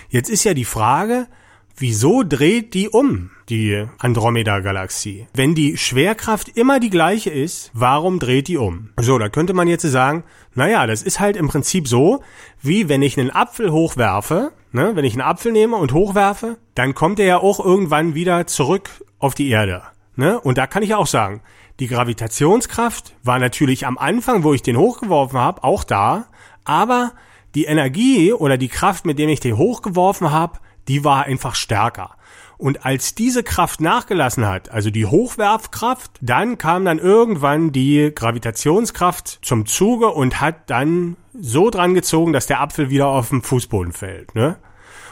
Jetzt 0.10 0.30
ist 0.30 0.43
ja 0.43 0.54
die 0.54 0.65
Frage, 0.65 1.28
wieso 1.77 2.23
dreht 2.23 2.73
die 2.73 2.89
um, 2.89 3.31
die 3.49 3.85
Andromeda-Galaxie? 3.99 5.27
Wenn 5.33 5.55
die 5.55 5.77
Schwerkraft 5.77 6.49
immer 6.49 6.79
die 6.79 6.89
gleiche 6.89 7.29
ist, 7.29 7.71
warum 7.73 8.19
dreht 8.19 8.47
die 8.47 8.57
um? 8.57 8.89
So, 8.99 9.17
da 9.17 9.29
könnte 9.29 9.53
man 9.53 9.67
jetzt 9.67 9.83
sagen, 9.83 10.23
naja, 10.53 10.88
das 10.88 11.03
ist 11.03 11.19
halt 11.19 11.35
im 11.35 11.47
Prinzip 11.47 11.88
so, 11.88 12.23
wie 12.61 12.89
wenn 12.89 13.01
ich 13.01 13.19
einen 13.19 13.31
Apfel 13.31 13.71
hochwerfe, 13.71 14.51
ne, 14.71 14.95
wenn 14.95 15.05
ich 15.05 15.13
einen 15.13 15.21
Apfel 15.21 15.51
nehme 15.51 15.75
und 15.75 15.93
hochwerfe, 15.93 16.57
dann 16.73 16.95
kommt 16.95 17.19
er 17.19 17.25
ja 17.25 17.38
auch 17.38 17.63
irgendwann 17.63 18.15
wieder 18.15 18.47
zurück 18.47 18.89
auf 19.19 19.35
die 19.35 19.49
Erde. 19.49 19.83
Ne? 20.15 20.39
Und 20.39 20.57
da 20.57 20.67
kann 20.67 20.83
ich 20.83 20.95
auch 20.95 21.07
sagen, 21.07 21.41
die 21.79 21.88
Gravitationskraft 21.88 23.15
war 23.23 23.38
natürlich 23.38 23.85
am 23.85 23.97
Anfang, 23.97 24.43
wo 24.43 24.53
ich 24.53 24.61
den 24.61 24.77
hochgeworfen 24.77 25.38
habe, 25.38 25.63
auch 25.63 25.83
da, 25.83 26.27
aber 26.63 27.11
die 27.53 27.65
Energie 27.65 28.33
oder 28.33 28.57
die 28.57 28.69
Kraft, 28.69 29.05
mit 29.05 29.19
der 29.19 29.27
ich 29.27 29.39
den 29.39 29.57
hochgeworfen 29.57 30.31
habe, 30.31 30.59
die 30.88 31.04
war 31.04 31.26
einfach 31.26 31.56
stärker. 31.56 32.15
Und 32.58 32.86
als 32.86 33.15
diese 33.15 33.43
Kraft 33.43 33.82
nachgelassen 33.82 34.48
hat, 34.48 34.71
also 34.71 34.89
die 34.89 35.06
Hochwerfkraft, 35.06 36.12
dann 36.21 36.58
kam 36.58 36.86
dann 36.86 37.00
irgendwann 37.00 37.71
die 37.71 38.12
Gravitationskraft 38.15 39.39
zum 39.41 39.65
Zuge 39.65 40.08
und 40.08 40.39
hat 40.39 40.69
dann 40.69 41.17
so 41.34 41.69
dran 41.69 41.93
gezogen, 41.93 42.32
dass 42.32 42.48
der 42.48 42.62
Apfel 42.62 42.89
wieder 42.89 43.08
auf 43.08 43.30
den 43.30 43.41
Fußboden 43.41 43.91
fällt. 43.91 44.36
Ne? 44.36 44.58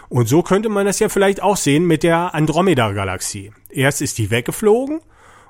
Und 0.08 0.30
so 0.30 0.42
könnte 0.42 0.70
man 0.70 0.86
das 0.86 1.00
ja 1.00 1.10
vielleicht 1.10 1.42
auch 1.44 1.58
sehen 1.58 1.86
mit 1.86 2.04
der 2.04 2.34
Andromeda-Galaxie. 2.34 3.52
Erst 3.70 4.02
ist 4.02 4.18
die 4.20 4.32
weggeflogen 4.32 5.02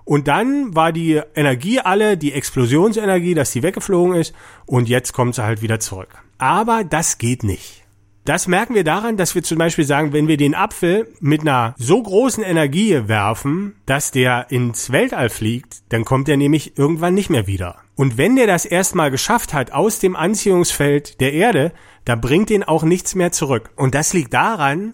und 0.04 0.28
dann 0.28 0.76
war 0.76 0.92
die 0.92 1.22
Energie 1.36 1.80
alle, 1.80 2.18
die 2.18 2.34
Explosionsenergie, 2.34 3.36
dass 3.36 3.52
die 3.52 3.62
weggeflogen 3.62 4.16
ist 4.16 4.34
und 4.66 4.90
jetzt 4.90 5.14
kommt 5.14 5.36
sie 5.36 5.44
halt 5.44 5.62
wieder 5.62 5.80
zurück. 5.80 6.10
Aber 6.40 6.84
das 6.84 7.20
geht 7.20 7.44
nicht. 7.44 7.83
Das 8.26 8.48
merken 8.48 8.74
wir 8.74 8.86
daran, 8.86 9.18
dass 9.18 9.36
wir 9.36 9.44
zum 9.44 9.58
Beispiel 9.58 9.84
sagen, 9.84 10.14
wenn 10.14 10.30
wir 10.30 10.38
den 10.38 10.56
Apfel 10.56 11.14
mit 11.20 11.42
einer 11.42 11.76
so 11.78 12.02
großen 12.02 12.42
Energie 12.42 13.08
werfen, 13.08 13.76
dass 13.86 14.12
der 14.12 14.50
ins 14.50 14.94
Weltall 14.94 15.30
fliegt, 15.30 15.82
dann 15.90 16.06
kommt 16.06 16.30
er 16.30 16.38
nämlich 16.38 16.78
irgendwann 16.78 17.16
nicht 17.16 17.30
mehr 17.30 17.48
wieder. 17.48 17.80
Und 17.96 18.18
wenn 18.18 18.38
der 18.38 18.48
das 18.48 18.66
erstmal 18.66 19.12
geschafft 19.12 19.54
hat 19.54 19.72
aus 19.72 20.00
dem 20.00 20.16
Anziehungsfeld 20.16 21.20
der 21.20 21.34
Erde, 21.34 21.74
da 22.06 22.16
bringt 22.16 22.50
ihn 22.50 22.64
auch 22.64 22.84
nichts 22.84 23.14
mehr 23.14 23.34
zurück. 23.34 23.72
Und 23.76 23.94
das 23.94 24.14
liegt 24.14 24.34
daran, 24.34 24.94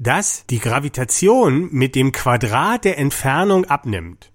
dass 0.00 0.44
die 0.46 0.58
Gravitation 0.58 1.68
mit 1.70 1.94
dem 1.94 2.10
Quadrat 2.10 2.84
der 2.84 2.98
Entfernung 2.98 3.66
abnimmt. 3.66 4.32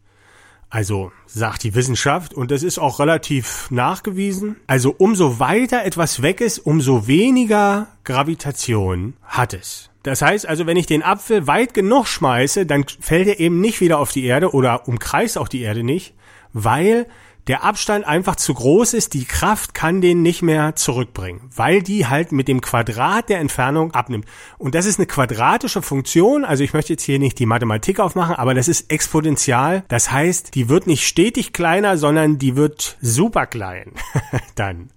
Also 0.70 1.12
sagt 1.26 1.64
die 1.64 1.74
Wissenschaft, 1.74 2.34
und 2.34 2.52
das 2.52 2.62
ist 2.62 2.78
auch 2.78 3.00
relativ 3.00 3.72
nachgewiesen. 3.72 4.58
Also 4.68 4.94
umso 4.98 5.40
weiter 5.40 5.84
etwas 5.84 6.22
weg 6.22 6.42
ist, 6.42 6.60
umso 6.60 7.08
weniger 7.08 7.88
Gravitation 8.04 9.16
hat 9.24 9.54
es. 9.54 9.90
Das 10.04 10.22
heißt 10.22 10.48
also, 10.48 10.66
wenn 10.66 10.78
ich 10.78 10.86
den 10.86 11.04
Apfel 11.04 11.48
weit 11.48 11.74
genug 11.74 12.08
schmeiße, 12.08 12.66
dann 12.66 12.86
fällt 13.00 13.28
er 13.28 13.40
eben 13.40 13.60
nicht 13.60 13.82
wieder 13.82 14.00
auf 14.00 14.12
die 14.12 14.26
Erde 14.26 14.54
oder 14.54 14.88
umkreist 14.88 15.38
auch 15.38 15.48
die 15.48 15.62
Erde 15.62 15.84
nicht, 15.84 16.14
weil 16.54 17.08
der 17.50 17.64
Abstand 17.64 18.06
einfach 18.06 18.36
zu 18.36 18.54
groß 18.54 18.94
ist, 18.94 19.16
die 19.16 19.26
Kraft 19.26 19.74
kann 19.74 20.02
den 20.02 20.22
nicht 20.22 20.44
mehr 20.44 20.76
zurückbringen, 20.76 21.50
weil 21.56 21.82
die 21.82 22.06
halt 22.06 22.32
mit 22.32 22.48
dem 22.48 22.62
Quadrat 22.62 23.28
der 23.28 23.40
Entfernung 23.40 23.92
abnimmt. 23.92 24.26
Und 24.60 24.76
das 24.76 24.86
ist 24.86 25.00
eine 25.00 25.08
quadratische 25.08 25.82
Funktion, 25.82 26.46
also 26.46 26.64
ich 26.64 26.74
möchte 26.74 26.94
jetzt 26.94 27.02
hier 27.02 27.18
nicht 27.18 27.40
die 27.40 27.48
Mathematik 27.48 28.00
aufmachen, 28.00 28.36
aber 28.36 28.54
das 28.54 28.68
ist 28.68 28.92
exponentiell. 28.92 29.84
Das 29.88 30.12
heißt, 30.12 30.54
die 30.54 30.70
wird 30.70 30.86
nicht 30.86 31.08
stetig 31.08 31.52
kleiner, 31.52 31.98
sondern 31.98 32.38
die 32.38 32.56
wird 32.56 32.98
super 33.02 33.48
klein 33.48 33.94
dann. 34.56 34.92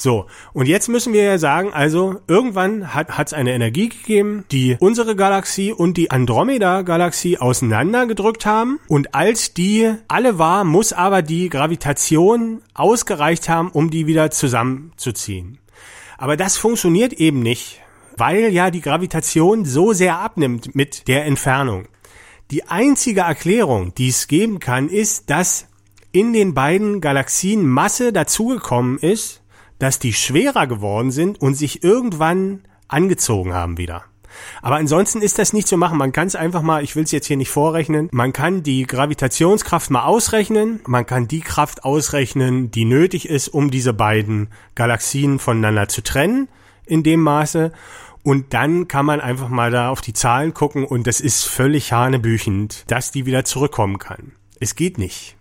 So, 0.00 0.24
und 0.54 0.66
jetzt 0.66 0.88
müssen 0.88 1.12
wir 1.12 1.24
ja 1.24 1.36
sagen, 1.36 1.74
also 1.74 2.22
irgendwann 2.26 2.94
hat 2.94 3.26
es 3.26 3.34
eine 3.34 3.52
Energie 3.52 3.90
gegeben, 3.90 4.46
die 4.50 4.78
unsere 4.80 5.14
Galaxie 5.14 5.74
und 5.74 5.98
die 5.98 6.10
Andromeda-Galaxie 6.10 7.36
auseinandergedrückt 7.36 8.46
haben. 8.46 8.80
Und 8.88 9.14
als 9.14 9.52
die 9.52 9.92
alle 10.08 10.38
war, 10.38 10.64
muss 10.64 10.94
aber 10.94 11.20
die 11.20 11.50
Gravitation 11.50 12.62
ausgereicht 12.72 13.50
haben, 13.50 13.70
um 13.72 13.90
die 13.90 14.06
wieder 14.06 14.30
zusammenzuziehen. 14.30 15.58
Aber 16.16 16.38
das 16.38 16.56
funktioniert 16.56 17.12
eben 17.12 17.40
nicht, 17.40 17.82
weil 18.16 18.54
ja 18.54 18.70
die 18.70 18.80
Gravitation 18.80 19.66
so 19.66 19.92
sehr 19.92 20.18
abnimmt 20.18 20.74
mit 20.74 21.08
der 21.08 21.26
Entfernung. 21.26 21.88
Die 22.50 22.66
einzige 22.66 23.20
Erklärung, 23.20 23.92
die 23.96 24.08
es 24.08 24.28
geben 24.28 24.60
kann, 24.60 24.88
ist, 24.88 25.28
dass 25.28 25.66
in 26.10 26.32
den 26.32 26.54
beiden 26.54 27.02
Galaxien 27.02 27.68
Masse 27.68 28.14
dazugekommen 28.14 28.96
ist, 28.96 29.39
dass 29.80 29.98
die 29.98 30.12
schwerer 30.12 30.68
geworden 30.68 31.10
sind 31.10 31.40
und 31.40 31.54
sich 31.54 31.82
irgendwann 31.82 32.60
angezogen 32.86 33.52
haben 33.52 33.78
wieder. 33.78 34.04
Aber 34.62 34.76
ansonsten 34.76 35.22
ist 35.22 35.38
das 35.38 35.52
nicht 35.52 35.66
zu 35.66 35.76
machen. 35.76 35.98
Man 35.98 36.12
kann 36.12 36.28
es 36.28 36.36
einfach 36.36 36.62
mal, 36.62 36.84
ich 36.84 36.94
will 36.94 37.02
es 37.02 37.10
jetzt 37.10 37.26
hier 37.26 37.36
nicht 37.36 37.50
vorrechnen, 37.50 38.08
man 38.12 38.32
kann 38.32 38.62
die 38.62 38.86
Gravitationskraft 38.86 39.90
mal 39.90 40.04
ausrechnen, 40.04 40.80
man 40.86 41.06
kann 41.06 41.26
die 41.26 41.40
Kraft 41.40 41.84
ausrechnen, 41.84 42.70
die 42.70 42.84
nötig 42.84 43.28
ist, 43.28 43.48
um 43.48 43.70
diese 43.70 43.92
beiden 43.92 44.48
Galaxien 44.76 45.38
voneinander 45.38 45.88
zu 45.88 46.02
trennen 46.02 46.48
in 46.86 47.02
dem 47.02 47.20
Maße. 47.20 47.72
Und 48.22 48.52
dann 48.52 48.86
kann 48.86 49.06
man 49.06 49.20
einfach 49.20 49.48
mal 49.48 49.70
da 49.70 49.88
auf 49.88 50.02
die 50.02 50.12
Zahlen 50.12 50.52
gucken 50.52 50.84
und 50.84 51.06
das 51.06 51.20
ist 51.20 51.44
völlig 51.44 51.92
hanebüchend, 51.92 52.84
dass 52.88 53.10
die 53.10 53.24
wieder 53.24 53.44
zurückkommen 53.44 53.98
kann. 53.98 54.32
Es 54.60 54.74
geht 54.74 54.98
nicht. 54.98 55.36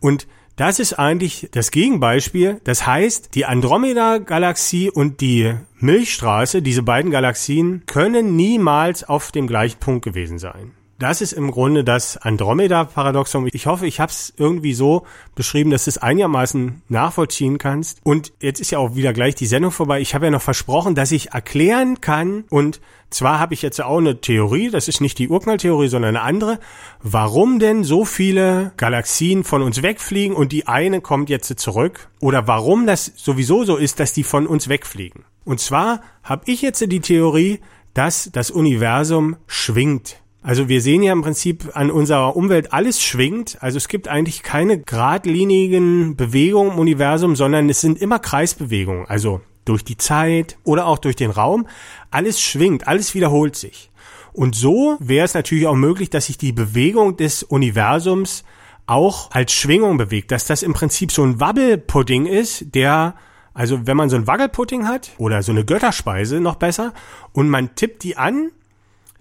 Und 0.00 0.26
das 0.58 0.80
ist 0.80 0.94
eigentlich 0.94 1.48
das 1.52 1.70
Gegenbeispiel. 1.70 2.60
Das 2.64 2.84
heißt, 2.84 3.34
die 3.34 3.46
Andromeda-Galaxie 3.46 4.90
und 4.90 5.20
die 5.20 5.54
Milchstraße, 5.78 6.62
diese 6.62 6.82
beiden 6.82 7.12
Galaxien, 7.12 7.84
können 7.86 8.34
niemals 8.34 9.04
auf 9.04 9.30
dem 9.30 9.46
gleichen 9.46 9.78
Punkt 9.78 10.04
gewesen 10.04 10.38
sein. 10.38 10.72
Das 10.98 11.20
ist 11.20 11.32
im 11.32 11.52
Grunde 11.52 11.84
das 11.84 12.16
Andromeda-Paradoxon. 12.16 13.48
Ich 13.52 13.66
hoffe, 13.66 13.86
ich 13.86 14.00
habe 14.00 14.10
es 14.10 14.34
irgendwie 14.36 14.74
so 14.74 15.06
beschrieben, 15.36 15.70
dass 15.70 15.84
du 15.84 15.90
es 15.90 15.98
einigermaßen 15.98 16.82
nachvollziehen 16.88 17.58
kannst. 17.58 18.00
Und 18.02 18.32
jetzt 18.40 18.60
ist 18.60 18.72
ja 18.72 18.78
auch 18.78 18.96
wieder 18.96 19.12
gleich 19.12 19.36
die 19.36 19.46
Sendung 19.46 19.70
vorbei. 19.70 20.00
Ich 20.00 20.16
habe 20.16 20.24
ja 20.24 20.32
noch 20.32 20.42
versprochen, 20.42 20.96
dass 20.96 21.12
ich 21.12 21.30
erklären 21.30 22.00
kann 22.00 22.44
und 22.50 22.80
zwar 23.10 23.38
habe 23.38 23.54
ich 23.54 23.62
jetzt 23.62 23.80
auch 23.80 23.98
eine 23.98 24.20
Theorie, 24.20 24.70
das 24.70 24.86
ist 24.86 25.00
nicht 25.00 25.18
die 25.18 25.28
Urknalltheorie, 25.28 25.88
sondern 25.88 26.16
eine 26.16 26.24
andere, 26.24 26.58
warum 27.02 27.58
denn 27.58 27.82
so 27.82 28.04
viele 28.04 28.72
Galaxien 28.76 29.44
von 29.44 29.62
uns 29.62 29.82
wegfliegen 29.82 30.36
und 30.36 30.52
die 30.52 30.66
eine 30.66 31.00
kommt 31.00 31.30
jetzt 31.30 31.58
zurück 31.58 32.10
oder 32.20 32.46
warum 32.46 32.86
das 32.86 33.12
sowieso 33.16 33.64
so 33.64 33.76
ist, 33.76 33.98
dass 33.98 34.12
die 34.12 34.24
von 34.24 34.46
uns 34.46 34.68
wegfliegen. 34.68 35.24
Und 35.44 35.60
zwar 35.60 36.02
habe 36.22 36.42
ich 36.46 36.60
jetzt 36.60 36.80
die 36.80 37.00
Theorie, 37.00 37.60
dass 37.94 38.30
das 38.32 38.50
Universum 38.50 39.36
schwingt. 39.46 40.20
Also 40.42 40.68
wir 40.68 40.80
sehen 40.80 41.02
ja 41.02 41.12
im 41.12 41.22
Prinzip 41.22 41.70
an 41.74 41.90
unserer 41.90 42.36
Umwelt 42.36 42.72
alles 42.72 43.02
schwingt. 43.02 43.58
Also 43.60 43.76
es 43.76 43.88
gibt 43.88 44.08
eigentlich 44.08 44.42
keine 44.42 44.78
geradlinigen 44.78 46.16
Bewegungen 46.16 46.72
im 46.72 46.78
Universum, 46.78 47.36
sondern 47.36 47.68
es 47.68 47.80
sind 47.80 48.00
immer 48.00 48.18
Kreisbewegungen. 48.18 49.06
Also 49.06 49.40
durch 49.68 49.84
die 49.84 49.96
Zeit 49.96 50.56
oder 50.64 50.86
auch 50.86 50.98
durch 50.98 51.16
den 51.16 51.30
Raum. 51.30 51.66
Alles 52.10 52.40
schwingt, 52.40 52.88
alles 52.88 53.14
wiederholt 53.14 53.54
sich. 53.56 53.90
Und 54.32 54.54
so 54.54 54.96
wäre 55.00 55.24
es 55.24 55.34
natürlich 55.34 55.66
auch 55.66 55.74
möglich, 55.74 56.10
dass 56.10 56.26
sich 56.26 56.38
die 56.38 56.52
Bewegung 56.52 57.16
des 57.16 57.42
Universums 57.42 58.44
auch 58.86 59.30
als 59.32 59.52
Schwingung 59.52 59.98
bewegt, 59.98 60.30
dass 60.30 60.46
das 60.46 60.62
im 60.62 60.72
Prinzip 60.72 61.12
so 61.12 61.22
ein 61.22 61.40
Wabbelpudding 61.40 62.24
ist, 62.24 62.74
der, 62.74 63.14
also 63.52 63.86
wenn 63.86 63.96
man 63.96 64.08
so 64.08 64.16
ein 64.16 64.26
Wackelpudding 64.26 64.88
hat 64.88 65.10
oder 65.18 65.42
so 65.42 65.52
eine 65.52 65.64
Götterspeise 65.64 66.40
noch 66.40 66.56
besser 66.56 66.94
und 67.32 67.50
man 67.50 67.74
tippt 67.74 68.02
die 68.02 68.16
an, 68.16 68.50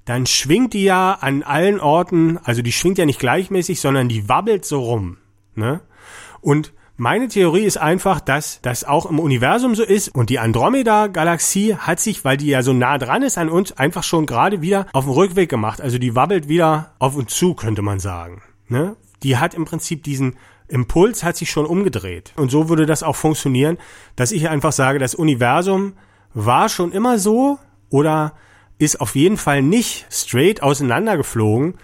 dann 0.07 0.25
schwingt 0.25 0.73
die 0.73 0.85
ja 0.85 1.17
an 1.19 1.43
allen 1.43 1.81
Orten, 1.81 2.39
also 2.43 2.61
die 2.61 2.71
schwingt 2.71 2.97
ja 2.97 3.05
nicht 3.05 3.19
gleichmäßig, 3.19 3.81
sondern 3.81 4.07
die 4.07 4.29
wabbelt 4.29 4.63
so 4.63 4.79
rum, 4.79 5.17
ne? 5.53 5.81
Und 6.39 6.71
meine 6.95 7.27
Theorie 7.27 7.65
ist 7.65 7.77
einfach, 7.77 8.21
dass 8.21 8.61
das 8.61 8.85
auch 8.85 9.05
im 9.05 9.19
Universum 9.19 9.75
so 9.75 9.83
ist 9.83 10.07
und 10.15 10.29
die 10.29 10.39
Andromeda-Galaxie 10.39 11.75
hat 11.75 11.99
sich, 11.99 12.23
weil 12.23 12.37
die 12.37 12.47
ja 12.47 12.63
so 12.63 12.71
nah 12.71 12.97
dran 12.97 13.21
ist 13.21 13.37
an 13.37 13.49
uns, 13.49 13.73
einfach 13.73 14.03
schon 14.03 14.25
gerade 14.25 14.61
wieder 14.61 14.87
auf 14.93 15.03
den 15.03 15.13
Rückweg 15.13 15.49
gemacht. 15.49 15.81
Also 15.81 15.99
die 15.99 16.15
wabbelt 16.15 16.47
wieder 16.47 16.93
auf 16.99 17.15
uns 17.15 17.35
zu, 17.35 17.53
könnte 17.53 17.81
man 17.81 17.99
sagen. 17.99 18.41
Ne? 18.69 18.95
Die 19.23 19.37
hat 19.37 19.53
im 19.53 19.65
Prinzip 19.65 20.03
diesen 20.03 20.37
Impuls 20.69 21.23
hat 21.23 21.35
sich 21.37 21.51
schon 21.51 21.65
umgedreht. 21.65 22.33
Und 22.37 22.49
so 22.49 22.69
würde 22.69 22.85
das 22.85 23.03
auch 23.03 23.15
funktionieren, 23.15 23.77
dass 24.15 24.31
ich 24.31 24.49
einfach 24.49 24.71
sage, 24.71 24.99
das 24.99 25.15
Universum 25.15 25.93
war 26.33 26.69
schon 26.69 26.91
immer 26.93 27.19
so 27.19 27.59
oder 27.89 28.33
ist 28.79 29.01
auf 29.01 29.15
jeden 29.15 29.37
Fall 29.37 29.61
nicht 29.61 30.05
straight 30.11 30.61
auseinandergeflogen, 30.61 31.75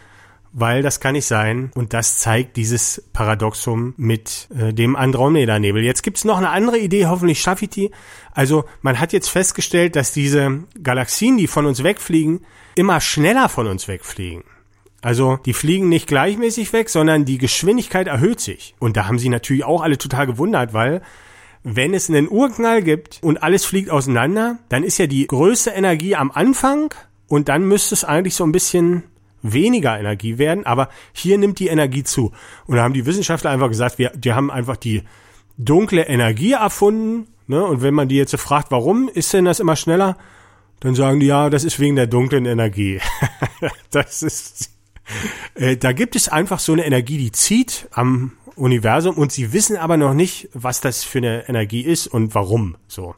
weil 0.52 0.84
das 0.84 1.00
kann 1.00 1.14
nicht 1.14 1.26
sein. 1.26 1.72
Und 1.74 1.94
das 1.94 2.20
zeigt 2.20 2.58
dieses 2.58 3.04
Paradoxum 3.12 3.96
mit 3.98 4.48
äh, 4.56 4.74
dem 4.74 4.96
Andromeda-Nebel. 4.96 5.84
Jetzt 5.84 6.04
gibt's 6.04 6.24
noch 6.24 6.38
eine 6.38 6.52
andere 6.52 6.78
Idee, 6.78 7.08
hoffentlich 7.08 7.42
schaffe 7.42 7.66
ich 7.66 7.72
die. 7.72 7.92
Also 8.32 8.66
man 8.82 9.00
hat 9.00 9.14
jetzt 9.14 9.30
festgestellt, 9.30 9.96
dass 9.96 10.14
diese 10.14 10.64
Galaxien, 10.82 11.38
die 11.38 11.48
von 11.48 11.66
uns 11.66 11.84
wegfliegen, 11.84 12.42
immer 12.76 13.02
schneller 13.02 13.50
von 13.50 13.68
uns 13.68 13.88
wegfliegen. 13.88 14.44
Also 15.02 15.38
die 15.46 15.54
fliegen 15.54 15.90
nicht 15.90 16.08
gleichmäßig 16.08 16.72
weg, 16.72 16.90
sondern 16.90 17.26
die 17.26 17.38
Geschwindigkeit 17.38 18.08
erhöht 18.08 18.40
sich. 18.40 18.74
Und 18.80 18.96
da 18.96 19.08
haben 19.08 19.20
sie 19.20 19.30
natürlich 19.30 19.66
auch 19.66 19.82
alle 19.82 19.98
total 19.98 20.28
gewundert, 20.28 20.74
weil 20.74 21.02
wenn 21.64 21.94
es 21.94 22.10
einen 22.10 22.30
Urknall 22.30 22.84
gibt 22.84 23.20
und 23.22 23.42
alles 23.42 23.66
fliegt 23.66 23.90
auseinander, 23.90 24.60
dann 24.70 24.84
ist 24.84 24.98
ja 24.98 25.08
die 25.08 25.26
größte 25.26 25.72
Energie 25.72 26.16
am 26.16 26.32
Anfang 26.32 26.94
und 27.28 27.50
dann 27.50 27.66
müsste 27.66 27.96
es 27.96 28.04
eigentlich 28.04 28.36
so 28.36 28.44
ein 28.44 28.52
bisschen 28.52 29.04
weniger 29.42 29.98
Energie 29.98 30.38
werden, 30.38 30.66
aber 30.66 30.90
hier 31.12 31.38
nimmt 31.38 31.60
die 31.60 31.68
Energie 31.68 32.04
zu. 32.04 32.32
Und 32.66 32.78
da 32.78 32.84
haben 32.84 32.94
die 32.94 33.06
Wissenschaftler 33.06 33.52
einfach 33.52 33.70
gesagt, 33.70 33.98
wir, 33.98 34.12
die 34.16 34.34
haben 34.34 34.50
einfach 34.50 34.78
die 34.78 35.04
dunkle 35.58 36.04
Energie 36.04 36.54
erfunden. 36.54 37.28
Ne? 37.48 37.64
Und 37.64 37.82
wenn 37.82 37.94
man 37.94 38.08
die 38.08 38.16
jetzt 38.16 38.36
fragt, 38.38 38.72
warum 38.72 39.10
ist 39.10 39.34
denn 39.34 39.46
das 39.46 39.60
immer 39.60 39.76
schneller, 39.76 40.18
dann 40.80 40.96
sagen 40.96 41.20
die, 41.20 41.28
ja, 41.28 41.50
das 41.50 41.64
ist 41.64 41.80
wegen 41.80 41.96
der 41.96 42.08
dunklen 42.08 42.46
Energie. 42.46 43.00
das 43.92 44.24
ist, 44.24 44.72
äh, 45.56 45.78
da 45.78 45.92
gibt 45.92 46.16
es 46.16 46.30
einfach 46.30 46.60
so 46.60 46.74
eine 46.74 46.86
Energie, 46.86 47.18
die 47.18 47.32
zieht 47.32 47.88
am 47.92 48.34
Universum 48.56 49.18
und 49.18 49.32
sie 49.32 49.54
wissen 49.54 49.78
aber 49.78 49.98
noch 49.98 50.14
nicht, 50.14 50.50
was 50.54 50.82
das 50.82 51.04
für 51.04 51.20
eine 51.20 51.48
Energie 51.50 51.82
ist 51.82 52.08
und 52.08 52.36
warum. 52.36 52.76
So. 52.88 53.16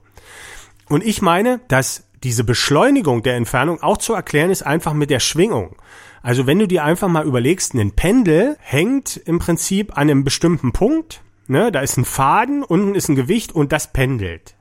Und 0.88 1.04
ich 1.06 1.22
meine, 1.22 1.62
dass 1.68 2.06
diese 2.24 2.44
Beschleunigung 2.44 3.24
der 3.24 3.36
Entfernung 3.36 3.82
auch 3.82 3.98
zu 3.98 4.14
erklären 4.14 4.50
ist 4.50 4.64
einfach 4.64 4.94
mit 4.94 5.10
der 5.10 5.20
Schwingung. 5.20 5.76
Also 6.22 6.48
wenn 6.48 6.58
du 6.58 6.68
dir 6.68 6.84
einfach 6.84 7.08
mal 7.08 7.26
überlegst, 7.26 7.76
ein 7.76 7.92
Pendel 7.92 8.58
hängt 8.60 9.18
im 9.18 9.38
Prinzip 9.38 9.92
an 9.96 10.10
einem 10.10 10.24
bestimmten 10.24 10.72
Punkt, 10.72 11.22
ne, 11.48 11.72
da 11.72 11.82
ist 11.82 11.98
ein 11.98 12.06
Faden, 12.06 12.64
unten 12.64 12.96
ist 12.96 13.10
ein 13.10 13.16
Gewicht 13.16 13.54
und 13.54 13.72
das 13.72 13.94
pendelt. 13.94 14.56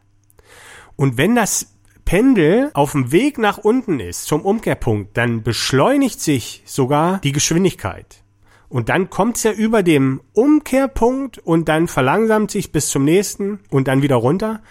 Und 0.97 1.17
wenn 1.17 1.35
das 1.35 1.75
Pendel 2.05 2.71
auf 2.75 2.93
dem 2.93 3.13
Weg 3.13 3.39
nach 3.39 3.59
unten 3.59 3.99
ist, 3.99 4.27
zum 4.27 4.43
Umkehrpunkt, 4.43 5.17
dann 5.17 5.43
beschleunigt 5.43 6.21
sich 6.21 6.63
sogar 6.67 7.19
die 7.21 7.33
Geschwindigkeit. 7.33 8.24
Und 8.75 8.89
dann 8.89 9.09
kommt's 9.09 9.45
ja 9.45 9.53
über 9.53 9.85
dem 9.85 10.21
Umkehrpunkt 10.33 11.39
und 11.39 11.69
dann 11.69 11.87
verlangsamt 11.87 12.51
sich 12.51 12.73
bis 12.73 12.89
zum 12.89 13.05
nächsten 13.05 13.61
und 13.71 13.87
dann 13.87 14.03
wieder 14.03 14.17
runter. 14.17 14.63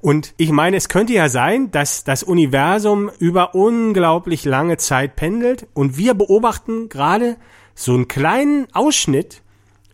Und 0.00 0.34
ich 0.36 0.50
meine, 0.50 0.76
es 0.76 0.88
könnte 0.88 1.12
ja 1.12 1.28
sein, 1.28 1.70
dass 1.70 2.02
das 2.02 2.24
Universum 2.24 3.08
über 3.20 3.54
unglaublich 3.54 4.44
lange 4.44 4.78
Zeit 4.78 5.14
pendelt 5.14 5.68
und 5.74 5.96
wir 5.96 6.14
beobachten 6.14 6.88
gerade 6.88 7.36
so 7.76 7.94
einen 7.94 8.08
kleinen 8.08 8.66
Ausschnitt, 8.72 9.42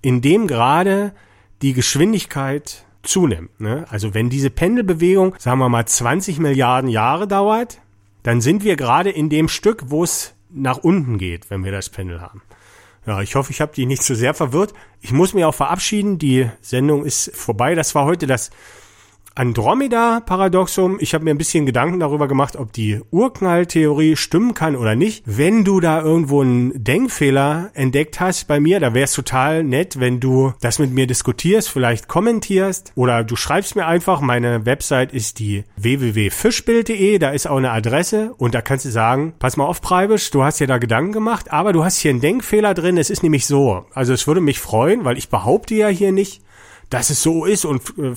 in 0.01 0.23
dem 0.23 0.47
gerade 0.47 1.13
die 1.61 1.75
Geschwindigkeit 1.75 2.87
zunimmt. 3.03 3.61
Ne? 3.61 3.85
Also 3.91 4.15
wenn 4.15 4.31
diese 4.31 4.49
Pendelbewegung, 4.49 5.35
sagen 5.39 5.59
wir 5.59 5.69
mal, 5.69 5.85
20 5.85 6.39
Milliarden 6.39 6.89
Jahre 6.89 7.29
dauert, 7.29 7.83
dann 8.23 8.41
sind 8.41 8.65
wir 8.65 8.77
gerade 8.77 9.11
in 9.11 9.29
dem 9.29 9.47
Stück, 9.47 9.91
wo 9.91 10.05
es 10.05 10.33
nach 10.49 10.79
unten 10.79 11.19
geht, 11.19 11.51
wenn 11.51 11.65
wir 11.65 11.73
das 11.73 11.91
Pendel 11.91 12.23
haben. 12.23 12.41
Ja, 13.09 13.23
ich 13.23 13.37
hoffe, 13.37 13.53
ich 13.53 13.63
habe 13.63 13.73
die 13.75 13.87
nicht 13.87 14.03
zu 14.03 14.15
so 14.15 14.19
sehr 14.19 14.35
verwirrt. 14.35 14.75
Ich 15.01 15.13
muss 15.13 15.33
mich 15.33 15.43
auch 15.47 15.55
verabschieden. 15.55 16.19
Die 16.19 16.51
Sendung 16.61 17.07
ist 17.07 17.35
vorbei. 17.35 17.75
Das 17.75 17.95
war 17.95 18.05
heute 18.05 18.27
das 18.27 18.51
Andromeda-Paradoxum. 19.39 20.99
Ich 21.01 21.15
habe 21.15 21.25
mir 21.25 21.31
ein 21.31 21.39
bisschen 21.39 21.65
Gedanken 21.65 22.01
darüber 22.01 22.27
gemacht, 22.27 22.57
ob 22.57 22.73
die 22.73 23.01
Urknalltheorie 23.13 24.17
stimmen 24.17 24.53
kann 24.53 24.75
oder 24.75 24.97
nicht. 24.97 25.23
Wenn 25.27 25.65
du 25.65 25.79
da 25.79 26.03
irgendwo 26.03 26.43
einen 26.43 26.83
Denkfehler 26.83 27.71
entdeckt 27.75 28.19
hast 28.19 28.49
bei 28.49 28.59
mir, 28.59 28.81
da 28.81 28.95
wäre 28.95 29.05
es 29.05 29.13
total 29.13 29.63
nett, 29.63 30.01
wenn 30.01 30.19
du 30.19 30.55
das 30.61 30.81
mit 30.81 30.91
mir 30.91 31.07
diskutierst, 31.07 31.69
vielleicht 31.69 32.09
kommentierst 32.09 32.93
oder 32.97 33.23
du 33.23 33.37
schreibst 33.37 33.77
mir 33.77 33.87
einfach. 33.87 34.21
Meine 34.21 34.67
Website 34.67 35.13
ist 35.13 35.39
die 35.39 35.63
www.fischbild.de, 35.77 37.19
da 37.19 37.31
ist 37.31 37.47
auch 37.47 37.59
eine 37.59 37.71
Adresse 37.71 38.35
und 38.39 38.57
da 38.57 38.61
kannst 38.61 38.87
du 38.87 38.91
sagen, 38.91 39.35
pass 39.39 39.57
mal 39.57 39.67
auf, 39.67 39.81
Preibisch, 39.81 40.33
du 40.33 40.43
hast 40.43 40.59
ja 40.59 40.67
da 40.67 40.79
Gedanken 40.79 41.13
gemacht, 41.13 41.53
aber 41.53 41.73
du 41.73 41.85
hast 41.85 41.99
hier 41.99 42.11
einen 42.11 42.21
Denkfehler 42.21 42.75
drin. 42.75 42.99
Es 42.99 43.09
ist 43.09 43.23
nämlich 43.23 43.47
so. 43.47 43.85
Also 43.95 44.13
es 44.13 44.27
würde 44.27 44.41
mich 44.41 44.59
freuen, 44.59 45.05
weil 45.05 45.17
ich 45.17 45.29
behaupte 45.29 45.77
ja 45.77 45.87
hier 45.87 46.11
nicht, 46.11 46.43
dass 46.91 47.11
es 47.11 47.23
so 47.23 47.45
ist 47.45 47.65
und 47.65 47.83
äh, 47.99 48.15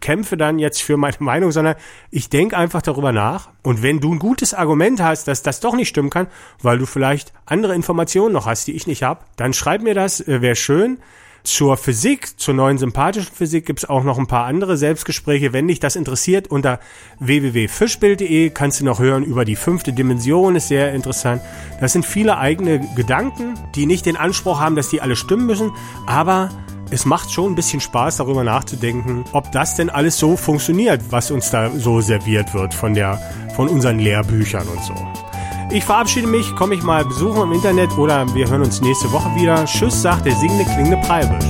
kämpfe 0.00 0.36
dann 0.36 0.58
jetzt 0.58 0.82
für 0.82 0.96
meine 0.96 1.16
Meinung, 1.18 1.52
sondern 1.52 1.76
ich 2.10 2.28
denke 2.28 2.56
einfach 2.56 2.82
darüber 2.82 3.12
nach. 3.12 3.50
Und 3.62 3.82
wenn 3.82 4.00
du 4.00 4.12
ein 4.12 4.18
gutes 4.18 4.54
Argument 4.54 5.00
hast, 5.00 5.28
dass 5.28 5.42
das 5.42 5.60
doch 5.60 5.74
nicht 5.74 5.88
stimmen 5.88 6.10
kann, 6.10 6.28
weil 6.62 6.78
du 6.78 6.86
vielleicht 6.86 7.32
andere 7.46 7.74
Informationen 7.74 8.32
noch 8.32 8.46
hast, 8.46 8.66
die 8.66 8.72
ich 8.72 8.86
nicht 8.86 9.02
habe, 9.02 9.20
dann 9.36 9.52
schreib 9.52 9.82
mir 9.82 9.94
das, 9.94 10.20
äh, 10.20 10.40
wäre 10.40 10.56
schön. 10.56 10.98
Zur 11.42 11.76
Physik, 11.76 12.40
zur 12.40 12.54
neuen 12.54 12.78
sympathischen 12.78 13.34
Physik 13.34 13.66
gibt's 13.66 13.84
auch 13.84 14.02
noch 14.02 14.18
ein 14.18 14.26
paar 14.26 14.46
andere 14.46 14.78
Selbstgespräche. 14.78 15.52
Wenn 15.52 15.68
dich 15.68 15.78
das 15.78 15.94
interessiert, 15.94 16.48
unter 16.48 16.80
www.fischbild.de 17.20 18.48
kannst 18.48 18.80
du 18.80 18.86
noch 18.86 18.98
hören 18.98 19.24
über 19.24 19.44
die 19.44 19.54
fünfte 19.54 19.92
Dimension, 19.92 20.56
ist 20.56 20.68
sehr 20.68 20.94
interessant. 20.94 21.42
Das 21.82 21.92
sind 21.92 22.06
viele 22.06 22.38
eigene 22.38 22.80
Gedanken, 22.96 23.58
die 23.74 23.84
nicht 23.84 24.06
den 24.06 24.16
Anspruch 24.16 24.58
haben, 24.58 24.74
dass 24.74 24.88
die 24.88 25.02
alle 25.02 25.16
stimmen 25.16 25.44
müssen, 25.44 25.72
aber 26.06 26.48
es 26.94 27.04
macht 27.04 27.32
schon 27.32 27.52
ein 27.52 27.54
bisschen 27.56 27.80
Spaß, 27.80 28.18
darüber 28.18 28.44
nachzudenken, 28.44 29.24
ob 29.32 29.50
das 29.50 29.74
denn 29.74 29.90
alles 29.90 30.16
so 30.16 30.36
funktioniert, 30.36 31.00
was 31.10 31.32
uns 31.32 31.50
da 31.50 31.68
so 31.70 32.00
serviert 32.00 32.54
wird 32.54 32.72
von 32.72 32.94
der, 32.94 33.20
von 33.56 33.68
unseren 33.68 33.98
Lehrbüchern 33.98 34.68
und 34.68 34.80
so. 34.84 34.94
Ich 35.72 35.84
verabschiede 35.84 36.28
mich, 36.28 36.54
komme 36.54 36.76
ich 36.76 36.84
mal 36.84 37.04
besuchen 37.04 37.42
im 37.42 37.52
Internet 37.52 37.98
oder 37.98 38.32
wir 38.32 38.48
hören 38.48 38.62
uns 38.62 38.80
nächste 38.80 39.10
Woche 39.10 39.28
wieder. 39.34 39.64
Tschüss, 39.64 40.02
sagt 40.02 40.26
der 40.26 40.36
singende 40.36 40.64
klingende 40.64 40.98
Preibisch. 40.98 41.44